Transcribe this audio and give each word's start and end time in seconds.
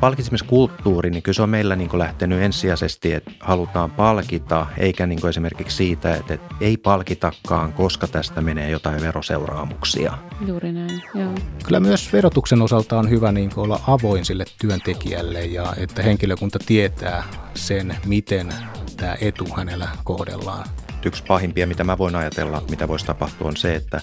palkitsemiskulttuuri, 0.00 1.10
niin 1.10 1.22
kyllä 1.22 1.36
se 1.36 1.42
on 1.42 1.48
meillä 1.50 1.76
niin 1.76 1.98
lähtenyt 1.98 2.42
ensisijaisesti, 2.42 3.12
että 3.12 3.30
halutaan 3.40 3.90
palkita, 3.90 4.66
eikä 4.78 5.06
niin 5.06 5.26
esimerkiksi 5.26 5.76
siitä, 5.76 6.14
että, 6.14 6.34
että 6.34 6.54
ei 6.60 6.76
palkitakaan, 6.76 7.72
koska 7.72 8.06
tästä 8.06 8.40
menee 8.40 8.70
jotain 8.70 9.00
veroseuraamuksia. 9.00 10.18
Juuri 10.46 10.72
näin, 10.72 11.02
joo. 11.14 11.34
Kyllä 11.64 11.80
myös 11.80 12.12
verotuksen 12.12 12.62
osalta 12.62 12.98
on 12.98 13.10
hyvä 13.10 13.32
niin 13.32 13.50
olla 13.56 13.80
avoin 13.86 14.24
sille 14.24 14.44
työntekijälle 14.60 15.44
ja 15.44 15.74
että 15.76 16.02
henkilökunta 16.02 16.58
tietää 16.66 17.24
sen, 17.54 17.96
miten 18.06 18.54
tämä 18.96 19.16
etu 19.20 19.48
hänellä 19.56 19.88
kohdellaan. 20.04 20.66
Yksi 21.04 21.24
pahimpia, 21.28 21.66
mitä 21.66 21.84
mä 21.84 21.98
voin 21.98 22.14
ajatella, 22.14 22.62
mitä 22.70 22.88
voisi 22.88 23.06
tapahtua, 23.06 23.48
on 23.48 23.56
se, 23.56 23.74
että 23.74 24.00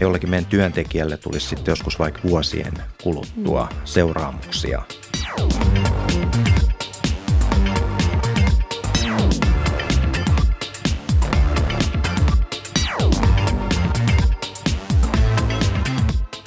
jollekin 0.00 0.30
meidän 0.30 0.46
työntekijälle 0.46 1.16
tulisi 1.16 1.48
sitten 1.48 1.72
joskus 1.72 1.98
vaikka 1.98 2.20
vuosien 2.28 2.72
kuluttua 3.02 3.68
seuraamuksia. 3.84 4.82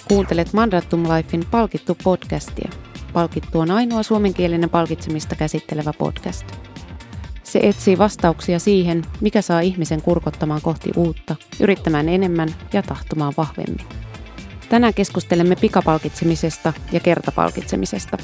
Kuuntelet 0.07 0.53
Mandatum 0.53 1.03
Lifein 1.03 1.45
palkittu 1.51 1.97
podcastia. 2.03 2.69
Palkittu 3.13 3.59
on 3.59 3.71
ainoa 3.71 4.03
suomenkielinen 4.03 4.69
palkitsemista 4.69 5.35
käsittelevä 5.35 5.93
podcast. 5.93 6.72
Se 7.53 7.59
etsii 7.63 7.97
vastauksia 7.97 8.59
siihen, 8.59 9.03
mikä 9.21 9.41
saa 9.41 9.59
ihmisen 9.59 10.01
kurkottamaan 10.01 10.61
kohti 10.61 10.91
uutta, 10.95 11.35
yrittämään 11.59 12.09
enemmän 12.09 12.49
ja 12.73 12.83
tahtomaan 12.83 13.33
vahvemmin. 13.37 13.87
Tänään 14.69 14.93
keskustelemme 14.93 15.55
pikapalkitsemisesta 15.55 16.73
ja 16.91 16.99
kertapalkitsemisesta. 16.99 18.17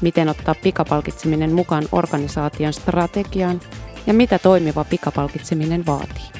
Miten 0.00 0.28
ottaa 0.28 0.54
pikapalkitseminen 0.62 1.52
mukaan 1.52 1.84
organisaation 1.92 2.72
strategiaan 2.72 3.60
ja 4.06 4.14
mitä 4.14 4.38
toimiva 4.38 4.84
pikapalkitseminen 4.84 5.86
vaatii. 5.86 6.39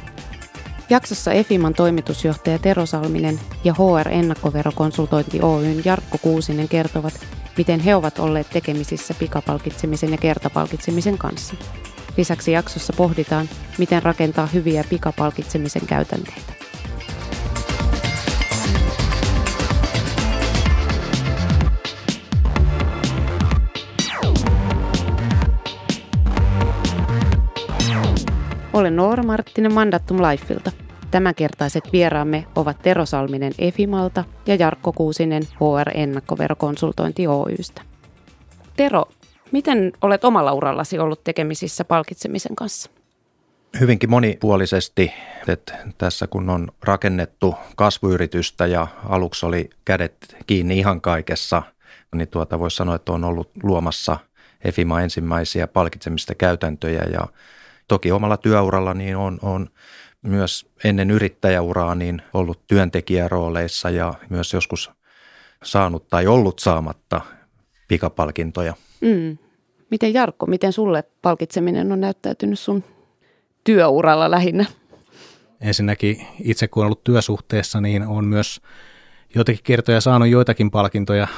Jaksossa 0.90 1.32
Efiman 1.32 1.74
toimitusjohtaja 1.74 2.58
Tero 2.58 2.86
Salminen 2.86 3.40
ja 3.64 3.72
HR-ennakkoverokonsultointi 3.72 5.40
Oyn 5.42 5.82
Jarkko 5.84 6.18
Kuusinen 6.18 6.68
kertovat, 6.68 7.14
miten 7.56 7.80
he 7.80 7.94
ovat 7.94 8.18
olleet 8.18 8.50
tekemisissä 8.50 9.14
pikapalkitsemisen 9.14 10.10
ja 10.10 10.18
kertapalkitsemisen 10.18 11.18
kanssa. 11.18 11.54
Lisäksi 12.16 12.52
jaksossa 12.52 12.92
pohditaan, 12.96 13.48
miten 13.78 14.02
rakentaa 14.02 14.46
hyviä 14.46 14.84
pikapalkitsemisen 14.90 15.86
käytänteitä. 15.86 16.59
Olen 28.80 28.96
Noora 28.96 29.22
Marttinen 29.22 29.74
Mandattum 29.74 30.16
Lifeilta. 30.22 30.72
Tämänkertaiset 31.10 31.84
vieraamme 31.92 32.46
ovat 32.56 32.82
Tero 32.82 33.06
Salminen 33.06 33.52
Efimalta 33.58 34.24
ja 34.46 34.54
Jarkko 34.54 34.92
Kuusinen 34.92 35.42
HR-ennakkoverokonsultointi 35.42 37.26
Oystä. 37.26 37.82
Tero, 38.76 39.04
miten 39.52 39.92
olet 40.02 40.24
omalla 40.24 40.52
urallasi 40.52 40.98
ollut 40.98 41.24
tekemisissä 41.24 41.84
palkitsemisen 41.84 42.56
kanssa? 42.56 42.90
Hyvinkin 43.80 44.10
monipuolisesti, 44.10 45.12
että 45.48 45.78
tässä 45.98 46.26
kun 46.26 46.50
on 46.50 46.68
rakennettu 46.82 47.54
kasvuyritystä 47.76 48.66
ja 48.66 48.86
aluksi 49.08 49.46
oli 49.46 49.70
kädet 49.84 50.36
kiinni 50.46 50.78
ihan 50.78 51.00
kaikessa, 51.00 51.62
niin 52.14 52.28
tuota 52.28 52.58
voisi 52.58 52.76
sanoa, 52.76 52.94
että 52.94 53.12
on 53.12 53.24
ollut 53.24 53.50
luomassa 53.62 54.16
Efima 54.64 55.00
ensimmäisiä 55.00 55.66
palkitsemista 55.66 56.34
käytäntöjä 56.34 57.02
ja 57.12 57.26
toki 57.90 58.12
omalla 58.12 58.36
työuralla 58.36 58.94
niin 58.94 59.16
on, 59.16 59.38
on 59.42 59.70
myös 60.22 60.66
ennen 60.84 61.10
yrittäjäuraa 61.10 61.94
niin 61.94 62.22
ollut 62.34 62.66
työntekijärooleissa 62.66 63.90
ja 63.90 64.14
myös 64.28 64.52
joskus 64.52 64.90
saanut 65.64 66.08
tai 66.08 66.26
ollut 66.26 66.58
saamatta 66.58 67.20
pikapalkintoja. 67.88 68.74
Mm. 69.00 69.38
Miten 69.90 70.14
Jarkko, 70.14 70.46
miten 70.46 70.72
sulle 70.72 71.04
palkitseminen 71.22 71.92
on 71.92 72.00
näyttäytynyt 72.00 72.58
sun 72.58 72.84
työuralla 73.64 74.30
lähinnä? 74.30 74.64
Ensinnäkin 75.60 76.26
itse 76.44 76.68
kun 76.68 76.80
olen 76.80 76.86
ollut 76.86 77.04
työsuhteessa, 77.04 77.80
niin 77.80 78.02
on 78.02 78.24
myös 78.24 78.60
joitakin 79.34 79.64
kertoja 79.64 80.00
saanut 80.00 80.28
joitakin 80.28 80.70
palkintoja 80.70 81.28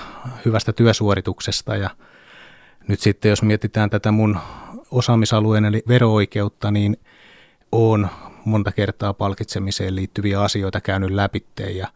hyvästä 0.44 0.72
työsuorituksesta 0.72 1.76
ja 1.76 1.90
nyt 2.88 3.00
sitten 3.00 3.28
jos 3.28 3.42
mietitään 3.42 3.90
tätä 3.90 4.12
mun 4.12 4.38
osaamisalueen 4.92 5.64
eli 5.64 5.82
vero-oikeutta, 5.88 6.70
niin 6.70 6.96
on 7.72 8.08
monta 8.44 8.72
kertaa 8.72 9.14
palkitsemiseen 9.14 9.96
liittyviä 9.96 10.40
asioita 10.40 10.80
käynyt 10.80 11.10
läpi 11.10 11.44
ja 11.74 11.88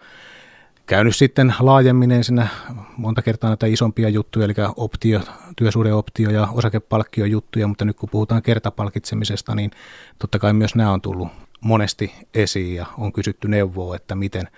käynyt 0.87 1.17
sitten 1.17 1.55
laajemmin 1.61 2.13
ensinnä 2.13 2.49
monta 2.97 3.23
kertaa 3.23 3.51
näitä 3.51 3.67
isompia 3.67 4.09
juttuja, 4.09 4.45
eli 4.45 4.55
optio, 4.77 5.21
työsuhdeoptio 5.57 6.31
ja 6.31 6.49
osakepalkkiojuttuja, 6.53 7.67
mutta 7.67 7.85
nyt 7.85 7.97
kun 7.97 8.09
puhutaan 8.09 8.43
kertapalkitsemisesta, 8.43 9.55
niin 9.55 9.71
totta 10.19 10.39
kai 10.39 10.53
myös 10.53 10.75
nämä 10.75 10.93
on 10.93 11.01
tullut 11.01 11.29
monesti 11.61 12.15
esiin 12.35 12.75
ja 12.75 12.87
on 12.99 13.13
kysytty 13.13 13.49
neuvoa, 13.49 13.97
että 13.97 14.15
miten, 14.15 14.49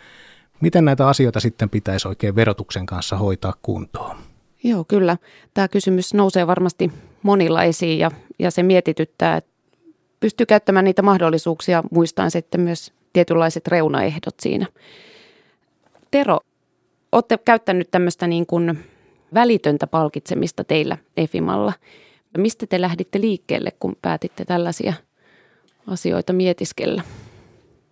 miten 0.61 0.85
näitä 0.85 1.09
asioita 1.09 1.41
sitten 1.41 1.71
pitäisi 1.71 2.09
oikein 2.09 2.35
verotuksen 2.35 2.87
kanssa 2.87 3.17
hoitaa 3.17 3.55
kuntoon. 3.63 4.17
Joo, 4.65 4.85
kyllä. 4.85 5.17
Tämä 5.55 5.69
kysymys 5.69 6.15
nousee 6.15 6.47
varmasti 6.47 6.93
monilla 7.23 7.65
esiin 7.65 7.99
ja, 7.99 8.11
ja 8.39 8.51
se 8.51 8.63
mietityttää, 8.63 9.37
että 9.37 9.51
pystyy 10.21 10.47
käyttämään 10.47 10.85
niitä 10.85 11.03
mahdollisuuksia, 11.03 11.83
muistaen 11.91 12.31
sitten 12.31 12.61
myös 12.61 12.93
tietynlaiset 13.13 13.69
reunaehdot 13.69 14.35
siinä. 14.41 14.67
Tero, 16.11 16.39
olette 17.13 17.39
käyttänyt 17.45 17.91
tämmöistä 17.91 18.27
niin 18.27 18.47
kuin 18.47 18.85
välitöntä 19.35 19.87
palkitsemista 19.87 20.65
teillä 20.65 20.99
Efimalla. 21.17 21.73
Mistä 22.39 22.67
te 22.67 22.81
lähditte 22.81 23.21
liikkeelle, 23.21 23.73
kun 23.81 23.97
päätitte 24.03 24.45
tällaisia 24.45 24.95
asioita 25.87 26.33
mietiskellä? 26.33 27.03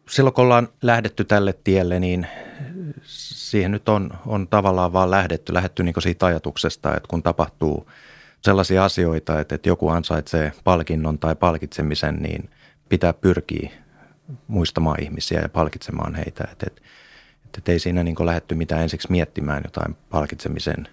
Silloin 0.09 0.34
kun 0.34 0.44
ollaan 0.44 0.69
lähdetty 0.82 1.25
tälle 1.25 1.55
tielle, 1.65 2.00
niin 2.00 2.26
siihen 3.50 3.70
nyt 3.70 3.88
on, 3.88 4.10
on 4.26 4.48
tavallaan 4.48 4.92
vaan 4.92 5.10
lähdetty, 5.10 5.54
lähdetty 5.54 5.82
niin 5.82 5.94
siitä 5.98 6.26
ajatuksesta, 6.26 6.96
että 6.96 7.08
kun 7.08 7.22
tapahtuu 7.22 7.90
sellaisia 8.42 8.84
asioita, 8.84 9.40
että, 9.40 9.54
että 9.54 9.68
joku 9.68 9.88
ansaitsee 9.88 10.52
palkinnon 10.64 11.18
tai 11.18 11.34
palkitsemisen, 11.34 12.16
niin 12.16 12.50
pitää 12.88 13.12
pyrkiä 13.12 13.70
muistamaan 14.48 15.02
ihmisiä 15.02 15.40
ja 15.40 15.48
palkitsemaan 15.48 16.14
heitä. 16.14 16.48
Että, 16.52 16.66
että, 16.66 16.82
että 17.58 17.72
ei 17.72 17.78
siinä 17.78 18.02
niin 18.02 18.16
lähdetty 18.20 18.54
mitään 18.54 18.82
ensiksi 18.82 19.10
miettimään 19.10 19.62
jotain 19.64 19.96
palkitsemisen 20.10 20.88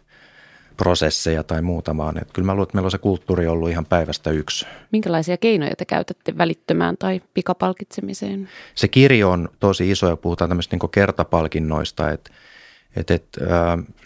prosesseja 0.78 1.44
tai 1.44 1.62
muuta, 1.62 1.98
vaan 1.98 2.18
että 2.18 2.34
kyllä 2.34 2.46
mä 2.46 2.54
luulen, 2.54 2.64
että 2.64 2.78
meillä 2.78 2.88
on 2.88 2.92
se 2.92 2.98
kulttuuri 2.98 3.48
ollut 3.48 3.70
ihan 3.70 3.86
päivästä 3.86 4.32
yksi. 4.32 4.66
Minkälaisia 4.92 5.38
keinoja 5.38 5.76
te 5.78 5.86
käytätte 5.86 6.38
välittömään 6.38 6.98
tai 6.98 7.22
pikapalkitsemiseen? 7.34 8.50
Se 8.76 8.88
kirjo 8.88 9.30
on 9.30 9.50
tosi 9.60 9.92
iso 9.92 10.10
ja 10.10 10.18
puhutaan 10.18 10.50
tämmöistä 10.50 10.76
niin 10.76 10.90
kertapalkinnoista, 10.90 12.12
että 12.12 12.32
et, 12.96 13.12
et, 13.12 13.28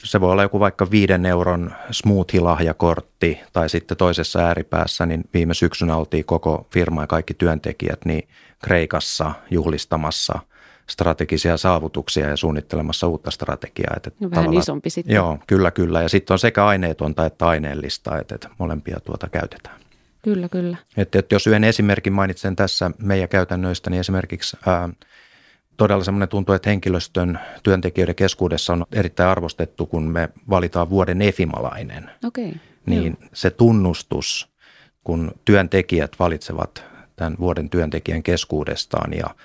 se 0.03 0.21
voi 0.21 0.31
olla 0.31 0.43
joku 0.43 0.59
vaikka 0.59 0.91
viiden 0.91 1.25
euron 1.25 1.71
smoothie-lahjakortti 1.91 3.39
tai 3.53 3.69
sitten 3.69 3.97
toisessa 3.97 4.39
ääripäässä, 4.39 5.05
niin 5.05 5.23
viime 5.33 5.53
syksynä 5.53 5.95
oltiin 5.95 6.25
koko 6.25 6.67
firma 6.71 7.03
ja 7.03 7.07
kaikki 7.07 7.33
työntekijät 7.33 8.05
niin 8.05 8.27
Kreikassa 8.63 9.31
juhlistamassa 9.51 10.39
strategisia 10.89 11.57
saavutuksia 11.57 12.27
ja 12.27 12.37
suunnittelemassa 12.37 13.07
uutta 13.07 13.31
strategiaa. 13.31 13.93
Että 13.97 14.11
no, 14.19 14.31
vähän 14.31 14.53
isompi 14.53 14.89
sitten. 14.89 15.15
Joo, 15.15 15.39
kyllä, 15.47 15.71
kyllä. 15.71 16.01
Ja 16.01 16.09
sitten 16.09 16.33
on 16.33 16.39
sekä 16.39 16.65
aineetonta 16.65 17.25
että 17.25 17.47
aineellista, 17.47 18.19
että, 18.19 18.35
että 18.35 18.49
molempia 18.57 18.99
tuota 18.99 19.29
käytetään. 19.29 19.79
Kyllä, 20.21 20.49
kyllä. 20.49 20.77
Että, 20.97 21.19
että 21.19 21.35
jos 21.35 21.47
yhden 21.47 21.63
esimerkin 21.63 22.13
mainitsen 22.13 22.55
tässä 22.55 22.91
meidän 23.03 23.29
käytännöistä, 23.29 23.89
niin 23.89 23.99
esimerkiksi 23.99 24.57
ää, 24.65 24.89
todella 25.77 26.03
semmoinen 26.03 26.29
tuntuu, 26.29 26.55
että 26.55 26.69
henkilöstön 26.69 27.39
työntekijöiden 27.63 28.15
keskuudessa 28.15 28.73
on 28.73 28.85
erittäin 28.91 29.29
arvostettu, 29.29 29.85
kun 29.85 30.03
me 30.03 30.29
valitaan 30.49 30.89
vuoden 30.89 31.21
efimalainen. 31.21 32.09
Okay, 32.25 32.51
niin 32.85 33.17
joo. 33.21 33.29
se 33.33 33.49
tunnustus, 33.49 34.49
kun 35.03 35.31
työntekijät 35.45 36.11
valitsevat 36.19 36.83
tämän 37.15 37.35
vuoden 37.39 37.69
työntekijän 37.69 38.23
keskuudestaan 38.23 39.13
ja 39.13 39.35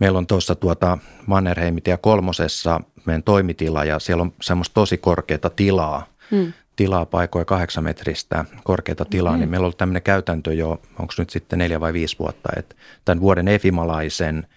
meillä 0.00 0.18
on 0.18 0.26
tuossa 0.26 0.54
tuota 0.54 0.98
Mannerheimitia 1.26 1.96
kolmosessa 1.96 2.80
meidän 3.06 3.22
toimitila 3.22 3.84
ja 3.84 3.98
siellä 3.98 4.22
on 4.22 4.32
semmoista 4.42 4.74
tosi 4.74 4.98
korkeata 4.98 5.50
tilaa, 5.50 6.06
hmm. 6.30 6.52
tilaa 6.76 7.06
paikoja 7.06 7.44
kahdeksan 7.44 7.84
metristä 7.84 8.44
korkeata 8.64 9.04
tilaa, 9.04 9.30
okay. 9.30 9.40
niin 9.40 9.50
meillä 9.50 9.64
on 9.64 9.66
ollut 9.66 9.78
tämmöinen 9.78 10.02
käytäntö 10.02 10.54
jo, 10.54 10.80
onko 10.98 11.14
nyt 11.18 11.30
sitten 11.30 11.58
neljä 11.58 11.80
vai 11.80 11.92
viisi 11.92 12.18
vuotta, 12.18 12.48
että 12.56 12.74
tämän 13.04 13.20
vuoden 13.20 13.48
efimalaisen– 13.48 14.46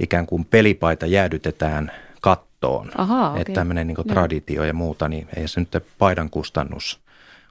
ikään 0.00 0.26
kuin 0.26 0.44
pelipaita 0.44 1.06
jäädytetään 1.06 1.92
kattoon. 2.20 2.90
Aha, 2.96 3.30
okay. 3.30 3.40
Että 3.40 3.52
tämmöinen 3.52 3.86
niin 3.86 4.06
traditio 4.06 4.64
ja 4.64 4.74
muuta, 4.74 5.08
niin 5.08 5.28
ei 5.36 5.48
se 5.48 5.60
nyt 5.60 5.84
paidan 5.98 6.30
kustannus 6.30 7.00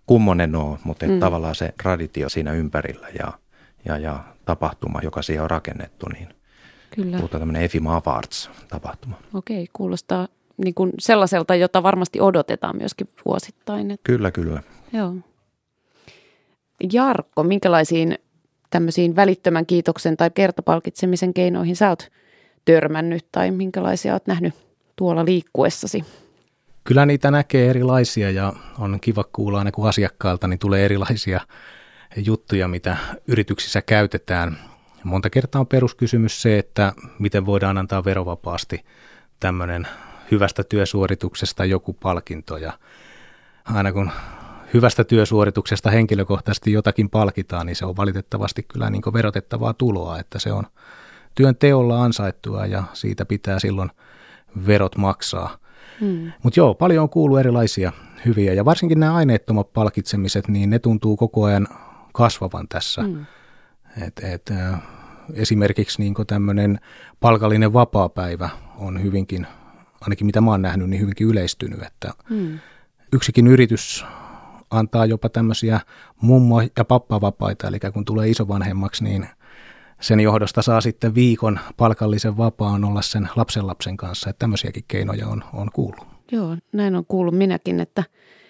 kummonen 0.06 0.56
ole, 0.56 0.80
mutta 0.84 1.06
mm. 1.06 1.20
tavallaan 1.20 1.56
se 1.56 1.74
traditio 1.84 2.30
siinä 2.30 2.54
ympärillä 2.54 3.08
ja, 3.20 3.34
ja, 3.86 3.98
ja 3.98 4.24
tapahtuma, 4.46 5.00
joka 5.04 5.22
siihen 5.22 5.44
on 5.44 5.50
rakennettu, 5.50 6.10
niin 6.10 6.28
Kyllä. 6.96 7.18
puhutaan 7.18 7.42
tämmöinen 7.42 7.62
Efima 7.62 7.96
Awards-tapahtuma. 7.96 9.16
Okei, 9.34 9.68
kuulostaa 9.74 10.28
niin 10.58 10.74
kuin 10.74 10.92
sellaiselta, 11.00 11.56
jota 11.56 11.84
varmasti 11.84 12.22
odotetaan 12.22 12.78
myöskin 12.78 13.08
vuosittain. 13.26 13.92
Että... 13.92 14.04
Kyllä, 14.04 14.32
kyllä. 14.32 14.64
Joo. 14.94 15.16
Jarkko, 16.94 17.44
minkälaisiin 17.44 18.18
tämmöisiin 18.70 19.16
välittömän 19.16 19.66
kiitoksen 19.66 20.18
tai 20.18 20.30
kertapalkitsemisen 20.30 21.34
keinoihin 21.34 21.76
sä 21.76 21.90
oot 21.90 22.12
törmännyt 22.66 23.26
tai 23.32 23.52
minkälaisia 23.52 24.14
oot 24.14 24.28
nähnyt 24.28 24.54
tuolla 24.96 25.26
liikkuessasi? 25.26 26.04
Kyllä 26.84 27.06
niitä 27.06 27.32
näkee 27.32 27.70
erilaisia 27.70 28.32
ja 28.32 28.54
on 28.80 29.00
kiva 29.02 29.24
kuulla 29.34 29.60
aina 29.60 29.72
kun 29.72 29.90
asiakkailta 29.90 30.48
niin 30.48 30.60
tulee 30.60 30.86
erilaisia 30.86 31.40
juttuja, 32.18 32.68
mitä 32.68 32.98
yrityksissä 33.28 33.82
käytetään. 33.82 34.58
Monta 35.06 35.30
kertaa 35.30 35.60
on 35.60 35.68
peruskysymys 35.68 36.42
se, 36.42 36.60
että 36.60 36.94
miten 37.20 37.46
voidaan 37.46 37.78
antaa 37.78 38.06
verovapaasti 38.06 38.86
tämmöinen 39.40 39.88
hyvästä 40.32 40.64
työsuorituksesta 40.64 41.66
joku 41.66 41.94
palkinto 41.94 42.58
ja 42.58 42.74
aina 43.66 43.92
kun 43.92 44.12
hyvästä 44.74 45.04
työsuorituksesta 45.04 45.92
henkilökohtaisesti 45.92 46.72
jotakin 46.72 47.10
palkitaan, 47.10 47.66
niin 47.66 47.76
se 47.76 47.86
on 47.86 47.98
valitettavasti 47.98 48.64
kyllä 48.64 48.90
niin 48.90 49.02
verotettavaa 49.14 49.74
tuloa, 49.74 50.20
että 50.20 50.40
se 50.40 50.52
on 50.52 50.64
työn 51.36 51.56
teolla 51.56 52.04
ansaittua 52.04 52.66
ja 52.66 52.84
siitä 52.94 53.26
pitää 53.26 53.60
silloin 53.60 53.92
verot 54.68 54.98
maksaa. 54.98 55.58
Hmm. 56.00 56.32
Mutta 56.44 56.60
joo, 56.60 56.74
paljon 56.74 57.04
on 57.04 57.10
kuullut 57.10 57.40
erilaisia 57.40 57.92
hyviä 58.26 58.54
ja 58.54 58.66
varsinkin 58.66 59.00
nämä 59.00 59.16
aineettomat 59.16 59.74
palkitsemiset, 59.74 60.48
niin 60.48 60.70
ne 60.70 60.80
tuntuu 60.80 61.18
koko 61.18 61.44
ajan 61.44 61.68
kasvavan 62.14 62.68
tässä. 62.68 63.02
Hmm. 63.02 63.26
Et, 64.08 64.22
et, 64.24 64.52
esimerkiksi 65.34 66.02
niin 66.02 66.14
tämmöinen 66.28 66.80
palkallinen 67.20 67.74
vapaapäivä 67.74 68.50
on 68.78 69.04
hyvinkin, 69.04 69.48
ainakin 70.02 70.26
mitä 70.26 70.42
mä 70.42 70.52
oon 70.52 70.62
nähnyt, 70.62 70.90
niin 70.90 71.02
hyvinkin 71.02 71.28
yleistynyt, 71.28 71.84
että 71.84 72.14
hmm. 72.30 72.60
yksikin 73.14 73.48
yritys 73.48 74.06
antaa 74.70 75.06
jopa 75.06 75.30
tämmöisiä 75.30 75.80
mummo- 76.22 76.70
ja 76.78 76.86
pappavapaita, 76.86 77.68
eli 77.68 77.80
kun 77.94 78.06
tulee 78.06 78.30
isovanhemmaksi, 78.30 79.04
niin 79.04 79.28
sen 80.02 80.20
johdosta 80.20 80.62
saa 80.62 80.82
sitten 80.82 81.16
viikon 81.16 81.60
palkallisen 81.78 82.38
vapaan 82.38 82.84
olla 82.84 83.02
sen 83.02 83.30
lapsenlapsen 83.36 83.98
kanssa, 83.98 84.30
että 84.30 84.40
tämmöisiäkin 84.40 84.84
keinoja 84.88 85.28
on, 85.28 85.44
on 85.54 85.70
kuullut. 85.74 86.08
Joo, 86.32 86.58
näin 86.72 86.96
on 86.96 87.06
kuullut 87.08 87.38
minäkin, 87.38 87.80
että, 87.80 88.04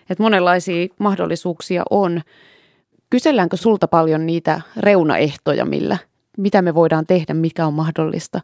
että 0.10 0.24
monenlaisia 0.24 0.88
mahdollisuuksia 1.00 1.84
on. 1.90 2.22
Kyselläänkö 3.10 3.58
sulta 3.58 3.88
paljon 3.88 4.26
niitä 4.26 4.62
reunaehtoja, 4.78 5.66
millä, 5.66 5.98
mitä 6.38 6.62
me 6.62 6.74
voidaan 6.74 7.06
tehdä, 7.06 7.34
mikä 7.34 7.66
on 7.66 7.74
mahdollista? 7.74 8.42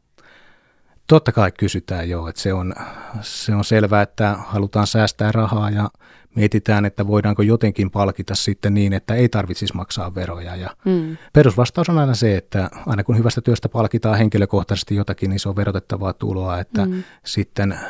Totta 1.07 1.31
kai 1.31 1.51
kysytään 1.51 2.09
joo, 2.09 2.27
että 2.27 2.41
se 2.41 2.53
on, 2.53 2.73
se 3.21 3.55
on 3.55 3.63
selvää, 3.63 4.01
että 4.01 4.35
halutaan 4.47 4.88
säästää 4.88 5.31
rahaa 5.31 5.69
ja 5.69 5.89
mietitään, 6.35 6.85
että 6.85 7.07
voidaanko 7.07 7.41
jotenkin 7.41 7.91
palkita 7.91 8.35
sitten 8.35 8.73
niin, 8.73 8.93
että 8.93 9.15
ei 9.15 9.29
tarvitsisi 9.29 9.75
maksaa 9.75 10.15
veroja. 10.15 10.55
Ja 10.55 10.69
mm. 10.85 11.17
Perusvastaus 11.33 11.89
on 11.89 11.97
aina 11.97 12.15
se, 12.15 12.38
että 12.38 12.69
aina 12.85 13.03
kun 13.03 13.17
hyvästä 13.17 13.41
työstä 13.41 13.69
palkitaan 13.69 14.17
henkilökohtaisesti 14.17 14.95
jotakin, 14.95 15.29
niin 15.29 15.39
se 15.39 15.49
on 15.49 15.55
verotettavaa 15.55 16.13
tuloa, 16.13 16.59
että 16.59 16.85
mm. 16.85 17.03
sitten 17.25 17.71
äh, 17.71 17.81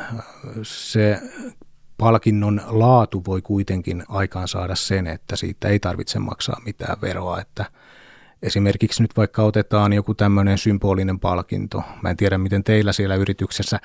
se 0.62 1.20
palkinnon 1.98 2.60
laatu 2.66 3.22
voi 3.26 3.42
kuitenkin 3.42 4.04
aikaan 4.08 4.48
saada 4.48 4.74
sen, 4.74 5.06
että 5.06 5.36
siitä 5.36 5.68
ei 5.68 5.78
tarvitse 5.78 6.18
maksaa 6.18 6.60
mitään 6.64 7.00
veroa, 7.02 7.40
että 7.40 7.64
Esimerkiksi 8.42 9.02
nyt 9.02 9.16
vaikka 9.16 9.42
otetaan 9.42 9.92
joku 9.92 10.14
tämmöinen 10.14 10.58
symbolinen 10.58 11.20
palkinto. 11.20 11.82
Mä 12.02 12.10
en 12.10 12.16
tiedä, 12.16 12.38
miten 12.38 12.64
teillä 12.64 12.92
siellä 12.92 13.14
yrityksessä 13.14 13.78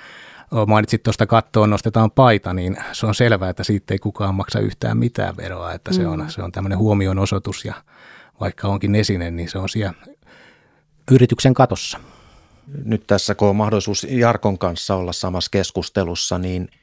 mainitsit 0.67 1.03
tuosta 1.03 1.25
kattoon 1.25 1.69
nostetaan 1.69 2.11
paita, 2.11 2.53
niin 2.53 2.77
se 2.91 3.05
on 3.05 3.15
selvää, 3.15 3.49
että 3.49 3.63
siitä 3.63 3.93
ei 3.93 3.99
kukaan 3.99 4.35
maksa 4.35 4.59
yhtään 4.59 4.97
mitään 4.97 5.37
veroa, 5.37 5.73
että 5.73 5.93
se 5.93 6.07
on, 6.07 6.19
mm. 6.19 6.29
se 6.29 6.41
on 6.41 6.51
tämmöinen 6.51 6.77
huomion 6.77 7.19
osoitus 7.19 7.65
ja 7.65 7.73
vaikka 8.39 8.67
onkin 8.67 8.95
esine, 8.95 9.31
niin 9.31 9.49
se 9.49 9.57
on 9.57 9.69
siellä 9.69 9.93
yrityksen 11.11 11.53
katossa. 11.53 11.99
Nyt 12.85 13.07
tässä, 13.07 13.35
kun 13.35 13.47
on 13.47 13.55
mahdollisuus 13.55 14.07
Jarkon 14.09 14.57
kanssa 14.57 14.95
olla 14.95 15.13
samassa 15.13 15.51
keskustelussa, 15.51 16.37
niin– 16.37 16.69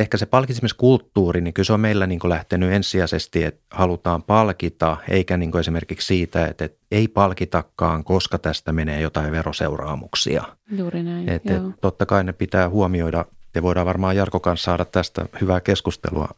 ehkä 0.00 0.16
se 0.16 0.26
palkitsemiskulttuuri, 0.26 1.40
niin 1.40 1.54
kyllä 1.54 1.66
se 1.66 1.72
on 1.72 1.80
meillä 1.80 2.06
niin 2.06 2.20
lähtenyt 2.24 2.72
ensisijaisesti, 2.72 3.44
että 3.44 3.60
halutaan 3.70 4.22
palkita, 4.22 4.96
eikä 5.08 5.36
niin 5.36 5.58
esimerkiksi 5.58 6.06
siitä, 6.06 6.46
että, 6.46 6.64
että 6.64 6.78
ei 6.90 7.08
palkitakaan, 7.08 8.04
koska 8.04 8.38
tästä 8.38 8.72
menee 8.72 9.00
jotain 9.00 9.32
veroseuraamuksia. 9.32 10.44
Juuri 10.70 11.02
näin, 11.02 11.28
et, 11.28 11.50
et, 11.50 11.62
totta 11.80 12.06
kai 12.06 12.24
ne 12.24 12.32
pitää 12.32 12.68
huomioida, 12.68 13.24
ja 13.54 13.62
voidaan 13.62 13.86
varmaan 13.86 14.16
Jarko 14.16 14.40
kanssa 14.40 14.64
saada 14.64 14.84
tästä 14.84 15.26
hyvää 15.40 15.60
keskustelua 15.60 16.28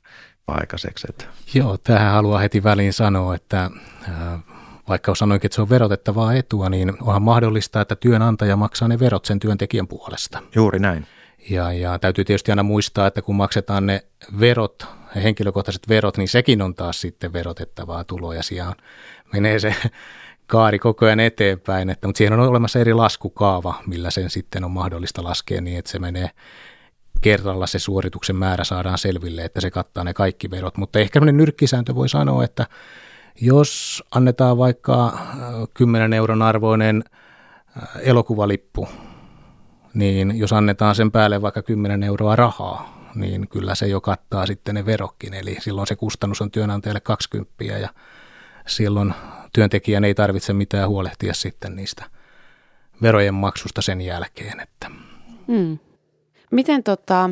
aikaiseksi. 0.47 1.07
Että. 1.11 1.25
Joo, 1.55 1.79
tähän 1.79 2.13
haluaa 2.13 2.39
heti 2.39 2.63
väliin 2.63 2.93
sanoa, 2.93 3.35
että 3.35 3.71
äh, 4.09 4.41
vaikka 4.89 5.15
sanoinkin, 5.15 5.47
että 5.49 5.55
se 5.55 5.63
on 5.63 5.71
verotettavaa 5.71 6.35
etua, 6.35 6.69
niin 6.69 6.93
onhan 7.03 7.23
mahdollista, 7.23 7.81
että 7.81 7.97
työnantaja 7.97 8.57
maksaa 8.57 8.89
ne 8.89 8.99
verot 8.99 9.25
sen 9.25 9.41
työntekijän 9.41 9.89
puolesta. 9.89 10.43
Juuri 10.55 10.79
näin. 10.79 11.07
Ja, 11.51 11.73
ja 11.73 11.99
täytyy 11.99 12.25
tietysti 12.25 12.53
aina 12.53 12.63
muistaa, 12.63 13.07
että 13.07 13.23
kun 13.23 13.37
maksetaan 13.37 13.87
ne 13.87 14.05
verot, 14.41 14.87
henkilökohtaiset 15.15 15.89
verot, 15.89 16.17
niin 16.17 16.29
sekin 16.29 16.63
on 16.63 16.75
taas 16.75 17.01
sitten 17.01 17.33
verotettavaa 17.33 18.05
tuloa 18.05 18.35
ja 18.35 18.43
siellä 18.43 18.75
menee 19.33 19.59
se 19.59 19.75
kaari 20.47 20.79
koko 20.79 21.07
ajan 21.07 21.21
eteenpäin, 21.21 21.91
että, 21.91 22.09
mutta 22.09 22.19
siihen 22.19 22.33
on 22.33 22.49
olemassa 22.49 22.79
eri 22.79 22.95
laskukaava, 22.95 23.75
millä 23.87 24.11
sen 24.11 24.31
sitten 24.31 24.65
on 24.65 24.71
mahdollista 24.71 25.25
laskea 25.25 25.61
niin, 25.61 25.79
että 25.79 25.91
se 25.91 25.99
menee 25.99 26.31
kerralla 27.21 27.67
se 27.67 27.79
suorituksen 27.79 28.37
määrä 28.37 28.65
saadaan 28.65 28.99
selville, 28.99 29.45
että 29.45 29.61
se 29.61 29.71
kattaa 29.71 30.05
ne 30.05 30.15
kaikki 30.15 30.51
verot. 30.51 30.77
Mutta 30.77 30.99
ehkä 30.99 31.17
sellainen 31.17 31.37
nyrkkisääntö 31.37 31.95
voi 31.95 32.09
sanoa, 32.09 32.45
että 32.45 32.67
jos 33.41 34.03
annetaan 34.11 34.59
vaikka 34.59 35.19
10 35.75 36.13
euron 36.13 36.43
arvoinen 36.43 37.05
elokuvalippu 38.01 38.89
niin 39.95 40.39
jos 40.39 40.53
annetaan 40.53 40.95
sen 40.95 41.13
päälle 41.13 41.43
vaikka 41.43 41.63
10 41.63 42.03
euroa 42.03 42.37
rahaa, 42.37 43.11
niin 43.15 43.49
kyllä 43.49 43.75
se 43.75 43.87
jo 43.87 44.01
kattaa 44.01 44.47
sitten 44.47 44.75
ne 44.75 44.87
verokkin. 44.87 45.35
Eli 45.35 45.57
silloin 45.61 45.87
se 45.87 45.97
kustannus 45.97 46.41
on 46.41 46.51
työnantajalle 46.51 47.01
20 47.01 47.65
ja 47.65 47.89
silloin 48.67 49.15
työntekijän 49.55 50.05
ei 50.05 50.15
tarvitse 50.15 50.53
mitään 50.53 50.89
huolehtia 50.89 51.35
sitten 51.35 51.77
niistä 51.77 52.05
verojen 53.03 53.35
maksusta 53.35 53.83
sen 53.83 54.01
jälkeen. 54.01 54.61
Että. 54.61 54.91
Hmm. 55.47 55.79
Miten 56.51 56.83
tota, 56.83 57.31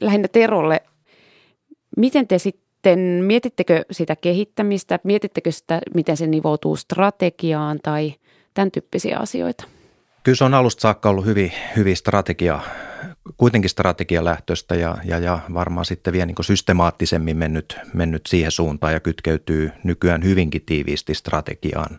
lähinnä 0.00 0.28
Terolle, 0.28 0.80
miten 1.96 2.28
te 2.28 2.38
sitten, 2.38 2.98
mietittekö 2.98 3.84
sitä 3.90 4.16
kehittämistä, 4.16 4.98
mietittekö 5.04 5.52
sitä, 5.52 5.80
miten 5.94 6.16
se 6.16 6.26
nivoutuu 6.26 6.76
strategiaan 6.76 7.78
tai 7.82 8.14
tämän 8.54 8.70
tyyppisiä 8.70 9.18
asioita? 9.18 9.75
Kyllä 10.26 10.36
se 10.36 10.44
on 10.44 10.54
alusta 10.54 10.80
saakka 10.80 11.08
ollut 11.08 11.26
hyvin, 11.26 11.52
hyvin 11.76 11.96
strategia, 11.96 12.60
kuitenkin 13.36 13.70
strategialähtöistä 13.70 14.74
ja, 14.74 14.96
ja, 15.04 15.18
ja 15.18 15.38
varmaan 15.54 15.84
sitten 15.84 16.12
vielä 16.12 16.26
niin 16.26 16.36
systemaattisemmin 16.40 17.36
mennyt, 17.36 17.78
mennyt 17.94 18.26
siihen 18.26 18.50
suuntaan 18.50 18.92
ja 18.92 19.00
kytkeytyy 19.00 19.72
nykyään 19.84 20.24
hyvinkin 20.24 20.62
tiiviisti 20.66 21.14
strategiaan. 21.14 21.98